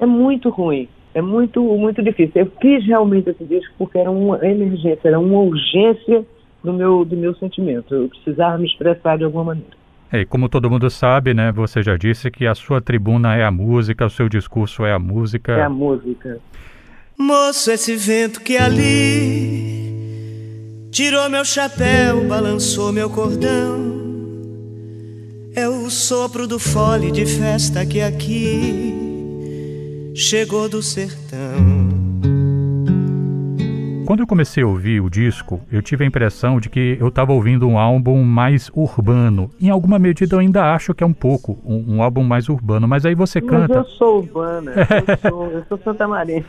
É 0.00 0.06
muito 0.06 0.48
ruim, 0.50 0.88
é 1.14 1.22
muito, 1.22 1.62
muito 1.62 2.02
difícil. 2.02 2.32
Eu 2.42 2.52
fiz 2.60 2.84
realmente 2.84 3.30
esse 3.30 3.44
disco 3.44 3.72
porque 3.78 3.98
era 3.98 4.10
uma 4.10 4.44
emergência, 4.44 5.08
era 5.08 5.18
uma 5.18 5.40
urgência 5.40 6.24
do 6.62 6.72
meu, 6.72 7.04
do 7.04 7.16
meu 7.16 7.34
sentimento. 7.36 7.94
Eu 7.94 8.08
precisava 8.08 8.58
me 8.58 8.66
expressar 8.66 9.18
de 9.18 9.24
alguma 9.24 9.44
maneira. 9.44 9.78
É, 10.10 10.20
e 10.20 10.24
como 10.24 10.48
todo 10.48 10.70
mundo 10.70 10.88
sabe, 10.88 11.34
né, 11.34 11.52
você 11.52 11.82
já 11.82 11.96
disse 11.96 12.30
que 12.30 12.46
a 12.46 12.54
sua 12.54 12.80
tribuna 12.80 13.36
é 13.36 13.44
a 13.44 13.50
música, 13.50 14.06
o 14.06 14.10
seu 14.10 14.28
discurso 14.28 14.84
é 14.84 14.92
a 14.92 14.98
música. 14.98 15.52
É 15.52 15.62
a 15.62 15.68
música. 15.68 16.40
Moço, 17.18 17.72
esse 17.72 17.96
vento 17.96 18.40
que 18.40 18.56
ali 18.56 19.92
tirou 20.92 21.28
meu 21.28 21.44
chapéu, 21.44 22.24
balançou 22.28 22.92
meu 22.92 23.10
cordão. 23.10 23.88
É 25.52 25.68
o 25.68 25.90
sopro 25.90 26.46
do 26.46 26.60
fole 26.60 27.10
de 27.10 27.26
festa 27.26 27.84
que 27.84 28.00
aqui 28.00 28.94
chegou 30.14 30.68
do 30.68 30.80
sertão. 30.80 31.77
Quando 34.08 34.20
eu 34.20 34.26
comecei 34.26 34.62
a 34.62 34.66
ouvir 34.66 35.02
o 35.02 35.10
disco, 35.10 35.60
eu 35.70 35.82
tive 35.82 36.02
a 36.02 36.06
impressão 36.06 36.58
de 36.58 36.70
que 36.70 36.96
eu 36.98 37.08
estava 37.08 37.30
ouvindo 37.30 37.68
um 37.68 37.78
álbum 37.78 38.22
mais 38.22 38.70
urbano. 38.74 39.50
Em 39.60 39.68
alguma 39.68 39.98
medida 39.98 40.34
eu 40.34 40.38
ainda 40.38 40.72
acho 40.72 40.94
que 40.94 41.04
é 41.04 41.06
um 41.06 41.12
pouco 41.12 41.58
um, 41.62 41.96
um 41.96 42.02
álbum 42.02 42.22
mais 42.22 42.48
urbano, 42.48 42.88
mas 42.88 43.04
aí 43.04 43.14
você 43.14 43.38
mas 43.38 43.50
canta. 43.50 43.74
eu 43.74 43.84
sou 43.84 44.20
urbana, 44.20 44.72
eu 44.72 45.30
sou, 45.30 45.46
eu 45.52 45.64
sou 45.68 45.78
santamarense. 45.84 46.48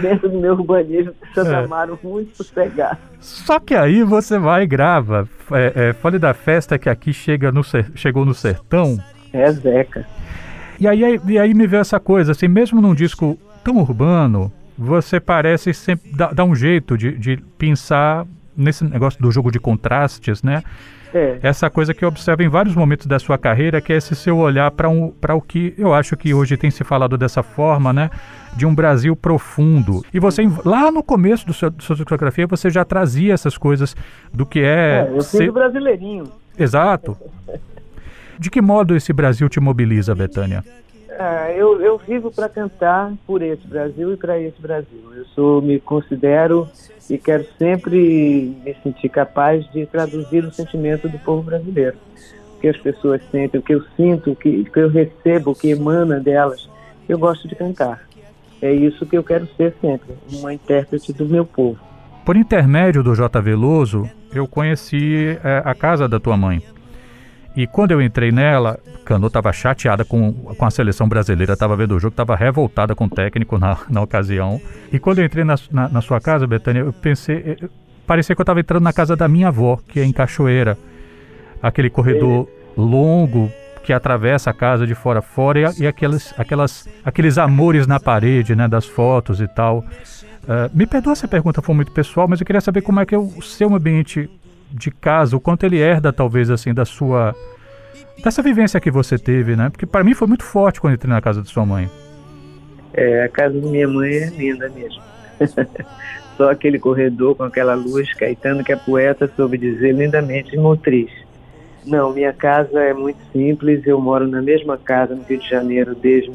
Dentro 0.00 0.28
do 0.28 0.38
meu 0.38 0.52
urbanismo, 0.52 1.12
Santa 1.34 1.50
é. 1.58 1.64
Amaro, 1.64 1.98
muito 2.04 2.36
sossegado. 2.36 2.98
Só 3.18 3.58
que 3.58 3.74
aí 3.74 4.04
você 4.04 4.38
vai 4.38 4.62
e 4.62 4.66
grava. 4.68 5.28
É, 5.50 5.88
é, 5.88 5.92
Fale 5.92 6.20
da 6.20 6.34
festa 6.34 6.78
que 6.78 6.88
aqui 6.88 7.12
chega 7.12 7.50
no 7.50 7.64
chegou 7.96 8.24
no 8.24 8.32
sertão. 8.32 8.96
É 9.32 9.50
Zeca. 9.50 10.06
E 10.78 10.86
aí, 10.86 11.20
e 11.26 11.36
aí 11.36 11.52
me 11.52 11.66
veio 11.66 11.80
essa 11.80 11.98
coisa, 11.98 12.30
assim, 12.30 12.46
mesmo 12.46 12.80
num 12.80 12.94
disco 12.94 13.36
tão 13.64 13.78
urbano, 13.78 14.52
você 14.78 15.18
parece 15.18 15.74
sempre 15.74 16.12
dar, 16.12 16.32
dar 16.32 16.44
um 16.44 16.54
jeito 16.54 16.96
de, 16.96 17.12
de 17.18 17.36
pensar 17.58 18.24
nesse 18.56 18.84
negócio 18.84 19.20
do 19.20 19.30
jogo 19.30 19.50
de 19.50 19.58
contrastes, 19.58 20.42
né? 20.42 20.62
É. 21.12 21.38
Essa 21.42 21.70
coisa 21.70 21.94
que 21.94 22.04
eu 22.04 22.08
observo 22.08 22.42
em 22.42 22.48
vários 22.48 22.74
momentos 22.74 23.06
da 23.06 23.18
sua 23.18 23.38
carreira, 23.38 23.80
que 23.80 23.92
é 23.92 23.96
esse 23.96 24.14
seu 24.14 24.36
olhar 24.36 24.70
para 24.70 24.88
um, 24.88 25.12
o 25.34 25.40
que 25.40 25.74
eu 25.78 25.94
acho 25.94 26.16
que 26.16 26.34
hoje 26.34 26.56
tem 26.56 26.70
se 26.70 26.84
falado 26.84 27.16
dessa 27.16 27.42
forma, 27.42 27.92
né? 27.92 28.10
De 28.56 28.66
um 28.66 28.74
Brasil 28.74 29.16
profundo. 29.16 30.04
E 30.12 30.20
você, 30.20 30.42
lá 30.64 30.92
no 30.92 31.02
começo 31.02 31.46
do 31.46 31.54
seu, 31.54 31.70
da 31.70 31.80
sua 31.80 31.96
discografia, 31.96 32.46
você 32.46 32.68
já 32.68 32.84
trazia 32.84 33.32
essas 33.32 33.56
coisas 33.56 33.96
do 34.32 34.44
que 34.44 34.60
é. 34.60 35.08
é 35.08 35.12
eu 35.16 35.22
ser... 35.22 35.50
brasileirinho. 35.50 36.24
Exato. 36.58 37.16
De 38.38 38.50
que 38.50 38.60
modo 38.60 38.94
esse 38.94 39.12
Brasil 39.12 39.48
te 39.48 39.58
mobiliza, 39.58 40.14
Betânia? 40.14 40.62
É, 41.18 41.60
eu, 41.60 41.80
eu 41.80 41.98
vivo 41.98 42.30
para 42.30 42.48
cantar 42.48 43.12
por 43.26 43.42
esse 43.42 43.66
Brasil 43.66 44.12
e 44.12 44.16
para 44.16 44.38
esse 44.38 44.62
Brasil. 44.62 45.02
Eu 45.12 45.24
sou, 45.34 45.60
me 45.60 45.80
considero 45.80 46.68
e 47.10 47.18
quero 47.18 47.44
sempre 47.58 48.54
me 48.64 48.76
sentir 48.84 49.08
capaz 49.08 49.68
de 49.72 49.84
traduzir 49.86 50.44
o 50.44 50.52
sentimento 50.52 51.08
do 51.08 51.18
povo 51.18 51.42
brasileiro. 51.42 51.96
O 52.56 52.60
que 52.60 52.68
as 52.68 52.76
pessoas 52.76 53.20
sentem, 53.32 53.58
o 53.58 53.62
que 53.62 53.74
eu 53.74 53.82
sinto, 53.96 54.30
o 54.30 54.36
que, 54.36 54.64
que 54.64 54.78
eu 54.78 54.88
recebo, 54.88 55.50
o 55.50 55.54
que 55.56 55.70
emana 55.70 56.20
delas. 56.20 56.70
Eu 57.08 57.18
gosto 57.18 57.48
de 57.48 57.56
cantar. 57.56 58.06
É 58.62 58.72
isso 58.72 59.04
que 59.04 59.18
eu 59.18 59.24
quero 59.24 59.48
ser 59.56 59.74
sempre, 59.80 60.14
uma 60.32 60.54
intérprete 60.54 61.12
do 61.12 61.26
meu 61.26 61.44
povo. 61.44 61.80
Por 62.24 62.36
intermédio 62.36 63.02
do 63.02 63.14
J. 63.14 63.40
Veloso, 63.40 64.08
eu 64.32 64.46
conheci 64.46 65.36
é, 65.42 65.62
a 65.64 65.74
casa 65.74 66.06
da 66.08 66.20
tua 66.20 66.36
mãe. 66.36 66.62
E 67.58 67.66
quando 67.66 67.90
eu 67.90 68.00
entrei 68.00 68.30
nela, 68.30 68.78
Cano 69.04 69.26
estava 69.26 69.52
chateada 69.52 70.04
com, 70.04 70.32
com 70.32 70.64
a 70.64 70.70
seleção 70.70 71.08
brasileira, 71.08 71.54
estava 71.54 71.74
vendo 71.74 71.96
o 71.96 71.98
jogo, 71.98 72.12
estava 72.12 72.36
revoltada 72.36 72.94
com 72.94 73.06
o 73.06 73.10
técnico 73.10 73.58
na, 73.58 73.76
na 73.90 74.00
ocasião. 74.00 74.60
E 74.92 74.98
quando 75.00 75.18
eu 75.18 75.24
entrei 75.24 75.42
na, 75.42 75.56
na, 75.68 75.88
na 75.88 76.00
sua 76.00 76.20
casa, 76.20 76.46
Betânia, 76.46 76.82
eu 76.82 76.92
pensei, 76.92 77.56
eu, 77.60 77.68
parecia 78.06 78.32
que 78.36 78.40
eu 78.40 78.44
estava 78.44 78.60
entrando 78.60 78.84
na 78.84 78.92
casa 78.92 79.16
da 79.16 79.26
minha 79.26 79.48
avó, 79.48 79.76
que 79.88 79.98
é 79.98 80.04
em 80.04 80.12
Cachoeira. 80.12 80.78
Aquele 81.60 81.90
corredor 81.90 82.48
longo, 82.76 83.50
que 83.82 83.92
atravessa 83.92 84.50
a 84.50 84.54
casa 84.54 84.86
de 84.86 84.94
fora 84.94 85.18
a 85.18 85.22
fora 85.22 85.58
e, 85.58 85.82
e 85.82 85.86
aqueles, 85.88 86.32
aquelas, 86.38 86.88
aqueles 87.04 87.38
amores 87.38 87.88
na 87.88 87.98
parede, 87.98 88.54
né, 88.54 88.68
das 88.68 88.86
fotos 88.86 89.40
e 89.40 89.48
tal. 89.48 89.78
Uh, 90.44 90.70
me 90.72 90.86
perdoa 90.86 91.16
se 91.16 91.24
a 91.24 91.28
pergunta 91.28 91.60
for 91.60 91.74
muito 91.74 91.90
pessoal, 91.90 92.28
mas 92.28 92.40
eu 92.40 92.46
queria 92.46 92.60
saber 92.60 92.82
como 92.82 93.00
é 93.00 93.04
que 93.04 93.16
é 93.16 93.18
o 93.18 93.42
seu 93.42 93.74
ambiente 93.74 94.30
de 94.70 94.90
casa, 94.90 95.36
o 95.36 95.40
quanto 95.40 95.64
ele 95.64 95.78
herda 95.78 96.12
talvez 96.12 96.50
assim 96.50 96.74
da 96.74 96.84
sua 96.84 97.34
dessa 98.22 98.42
vivência 98.42 98.80
que 98.80 98.90
você 98.90 99.18
teve, 99.18 99.56
né? 99.56 99.70
Porque 99.70 99.86
para 99.86 100.02
mim 100.04 100.14
foi 100.14 100.26
muito 100.26 100.44
forte 100.44 100.80
quando 100.80 100.94
entrei 100.94 101.12
na 101.12 101.20
casa 101.20 101.42
de 101.42 101.48
sua 101.48 101.64
mãe. 101.64 101.88
É, 102.94 103.24
a 103.24 103.28
casa 103.28 103.60
da 103.60 103.68
minha 103.68 103.86
mãe 103.86 104.12
é 104.12 104.30
linda 104.30 104.68
mesmo. 104.68 105.02
Só 106.36 106.50
aquele 106.50 106.78
corredor 106.78 107.36
com 107.36 107.42
aquela 107.44 107.74
luz, 107.74 108.12
Caetano, 108.14 108.62
que 108.62 108.72
é 108.72 108.76
poeta, 108.76 109.30
soube 109.36 109.58
dizer 109.58 109.92
lindamente 109.92 110.56
motriz. 110.56 111.10
Não, 111.84 112.12
minha 112.12 112.32
casa 112.32 112.80
é 112.80 112.92
muito 112.92 113.18
simples. 113.32 113.86
Eu 113.86 114.00
moro 114.00 114.26
na 114.28 114.42
mesma 114.42 114.76
casa 114.76 115.14
no 115.14 115.22
Rio 115.22 115.38
de 115.38 115.48
Janeiro 115.48 115.94
desde 115.94 116.30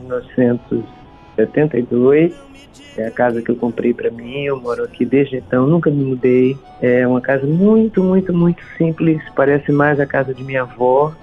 1972 1.37 2.33
é 2.97 3.07
a 3.07 3.11
casa 3.11 3.41
que 3.41 3.49
eu 3.49 3.55
comprei 3.55 3.93
para 3.93 4.11
mim, 4.11 4.43
eu 4.43 4.59
moro 4.59 4.83
aqui 4.83 5.05
desde 5.05 5.37
então, 5.37 5.65
nunca 5.65 5.89
me 5.89 6.03
mudei. 6.03 6.57
É 6.81 7.07
uma 7.07 7.21
casa 7.21 7.45
muito, 7.45 8.03
muito, 8.03 8.33
muito 8.33 8.63
simples, 8.77 9.21
parece 9.35 9.71
mais 9.71 9.99
a 9.99 10.05
casa 10.05 10.33
de 10.33 10.43
minha 10.43 10.61
avó, 10.61 11.13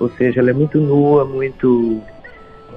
ou 0.00 0.10
seja, 0.10 0.40
ela 0.40 0.50
é 0.50 0.54
muito 0.54 0.78
nua, 0.78 1.24
muito. 1.24 2.00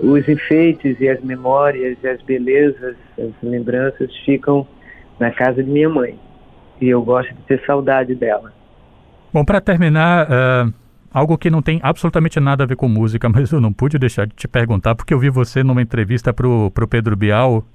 Os 0.02 0.28
enfeites 0.28 1.00
e 1.00 1.08
as 1.08 1.22
memórias 1.22 1.98
e 2.02 2.08
as 2.08 2.22
belezas, 2.24 2.96
as 3.20 3.32
lembranças 3.44 4.10
ficam 4.26 4.66
na 5.20 5.30
casa 5.30 5.64
de 5.64 5.70
minha 5.70 5.90
mãe. 5.90 6.18
E 6.80 6.90
eu 6.90 7.02
gosto 7.04 7.32
de 7.34 7.42
ter 7.44 7.62
saudade 7.66 8.16
dela. 8.16 8.52
Bom, 9.32 9.46
para 9.46 9.62
terminar, 9.62 10.28
uh, 10.28 10.74
algo 11.14 11.38
que 11.38 11.50
não 11.50 11.62
tem 11.62 11.80
absolutamente 11.84 12.40
nada 12.40 12.64
a 12.64 12.68
ver 12.68 12.76
com 12.76 12.88
música, 12.88 13.28
mas 13.30 13.52
eu 13.52 13.62
não 13.62 13.74
pude 13.74 13.98
deixar 13.98 14.26
de 14.28 14.36
te 14.36 14.48
perguntar, 14.48 14.96
porque 14.96 15.14
eu 15.14 15.20
vi 15.20 15.30
você 15.30 15.64
numa 15.64 15.82
entrevista 15.82 16.34
para 16.34 16.48
o 16.48 16.72
Pedro 16.88 17.16
Bial 17.16 17.66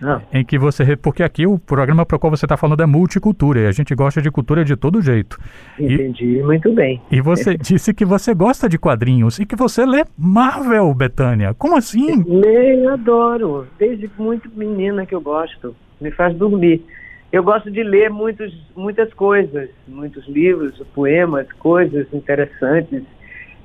não. 0.00 0.20
Em 0.32 0.44
que 0.44 0.58
você. 0.58 0.96
Porque 0.96 1.22
aqui 1.22 1.46
o 1.46 1.58
programa 1.58 2.04
para 2.04 2.16
o 2.16 2.18
qual 2.18 2.30
você 2.30 2.44
está 2.44 2.56
falando 2.56 2.82
é 2.82 2.86
multicultura 2.86 3.60
e 3.60 3.66
a 3.66 3.72
gente 3.72 3.94
gosta 3.94 4.20
de 4.20 4.30
cultura 4.30 4.64
de 4.64 4.76
todo 4.76 5.00
jeito. 5.00 5.38
Entendi, 5.78 6.38
e, 6.38 6.42
muito 6.42 6.72
bem. 6.72 7.00
E 7.10 7.20
você 7.20 7.56
disse 7.58 7.94
que 7.94 8.04
você 8.04 8.34
gosta 8.34 8.68
de 8.68 8.78
quadrinhos 8.78 9.38
e 9.38 9.46
que 9.46 9.56
você 9.56 9.86
lê 9.86 10.04
Marvel, 10.16 10.92
Betânia. 10.94 11.54
Como 11.54 11.76
assim? 11.76 12.22
Leio, 12.24 12.92
adoro. 12.92 13.66
Desde 13.78 14.10
muito 14.18 14.50
menina 14.54 15.06
que 15.06 15.14
eu 15.14 15.20
gosto. 15.20 15.74
Me 16.00 16.10
faz 16.10 16.34
dormir. 16.36 16.84
Eu 17.32 17.42
gosto 17.42 17.70
de 17.70 17.82
ler 17.82 18.08
muitos, 18.10 18.52
muitas 18.74 19.12
coisas, 19.12 19.68
muitos 19.86 20.26
livros, 20.28 20.80
poemas, 20.94 21.50
coisas 21.54 22.06
interessantes, 22.12 23.02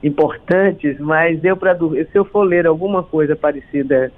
importantes, 0.03 0.99
mas 0.99 1.43
eu 1.43 1.57
se 2.11 2.17
eu 2.17 2.25
for 2.25 2.43
ler 2.43 2.65
alguma 2.65 3.03
coisa 3.03 3.35
parecida 3.35 4.11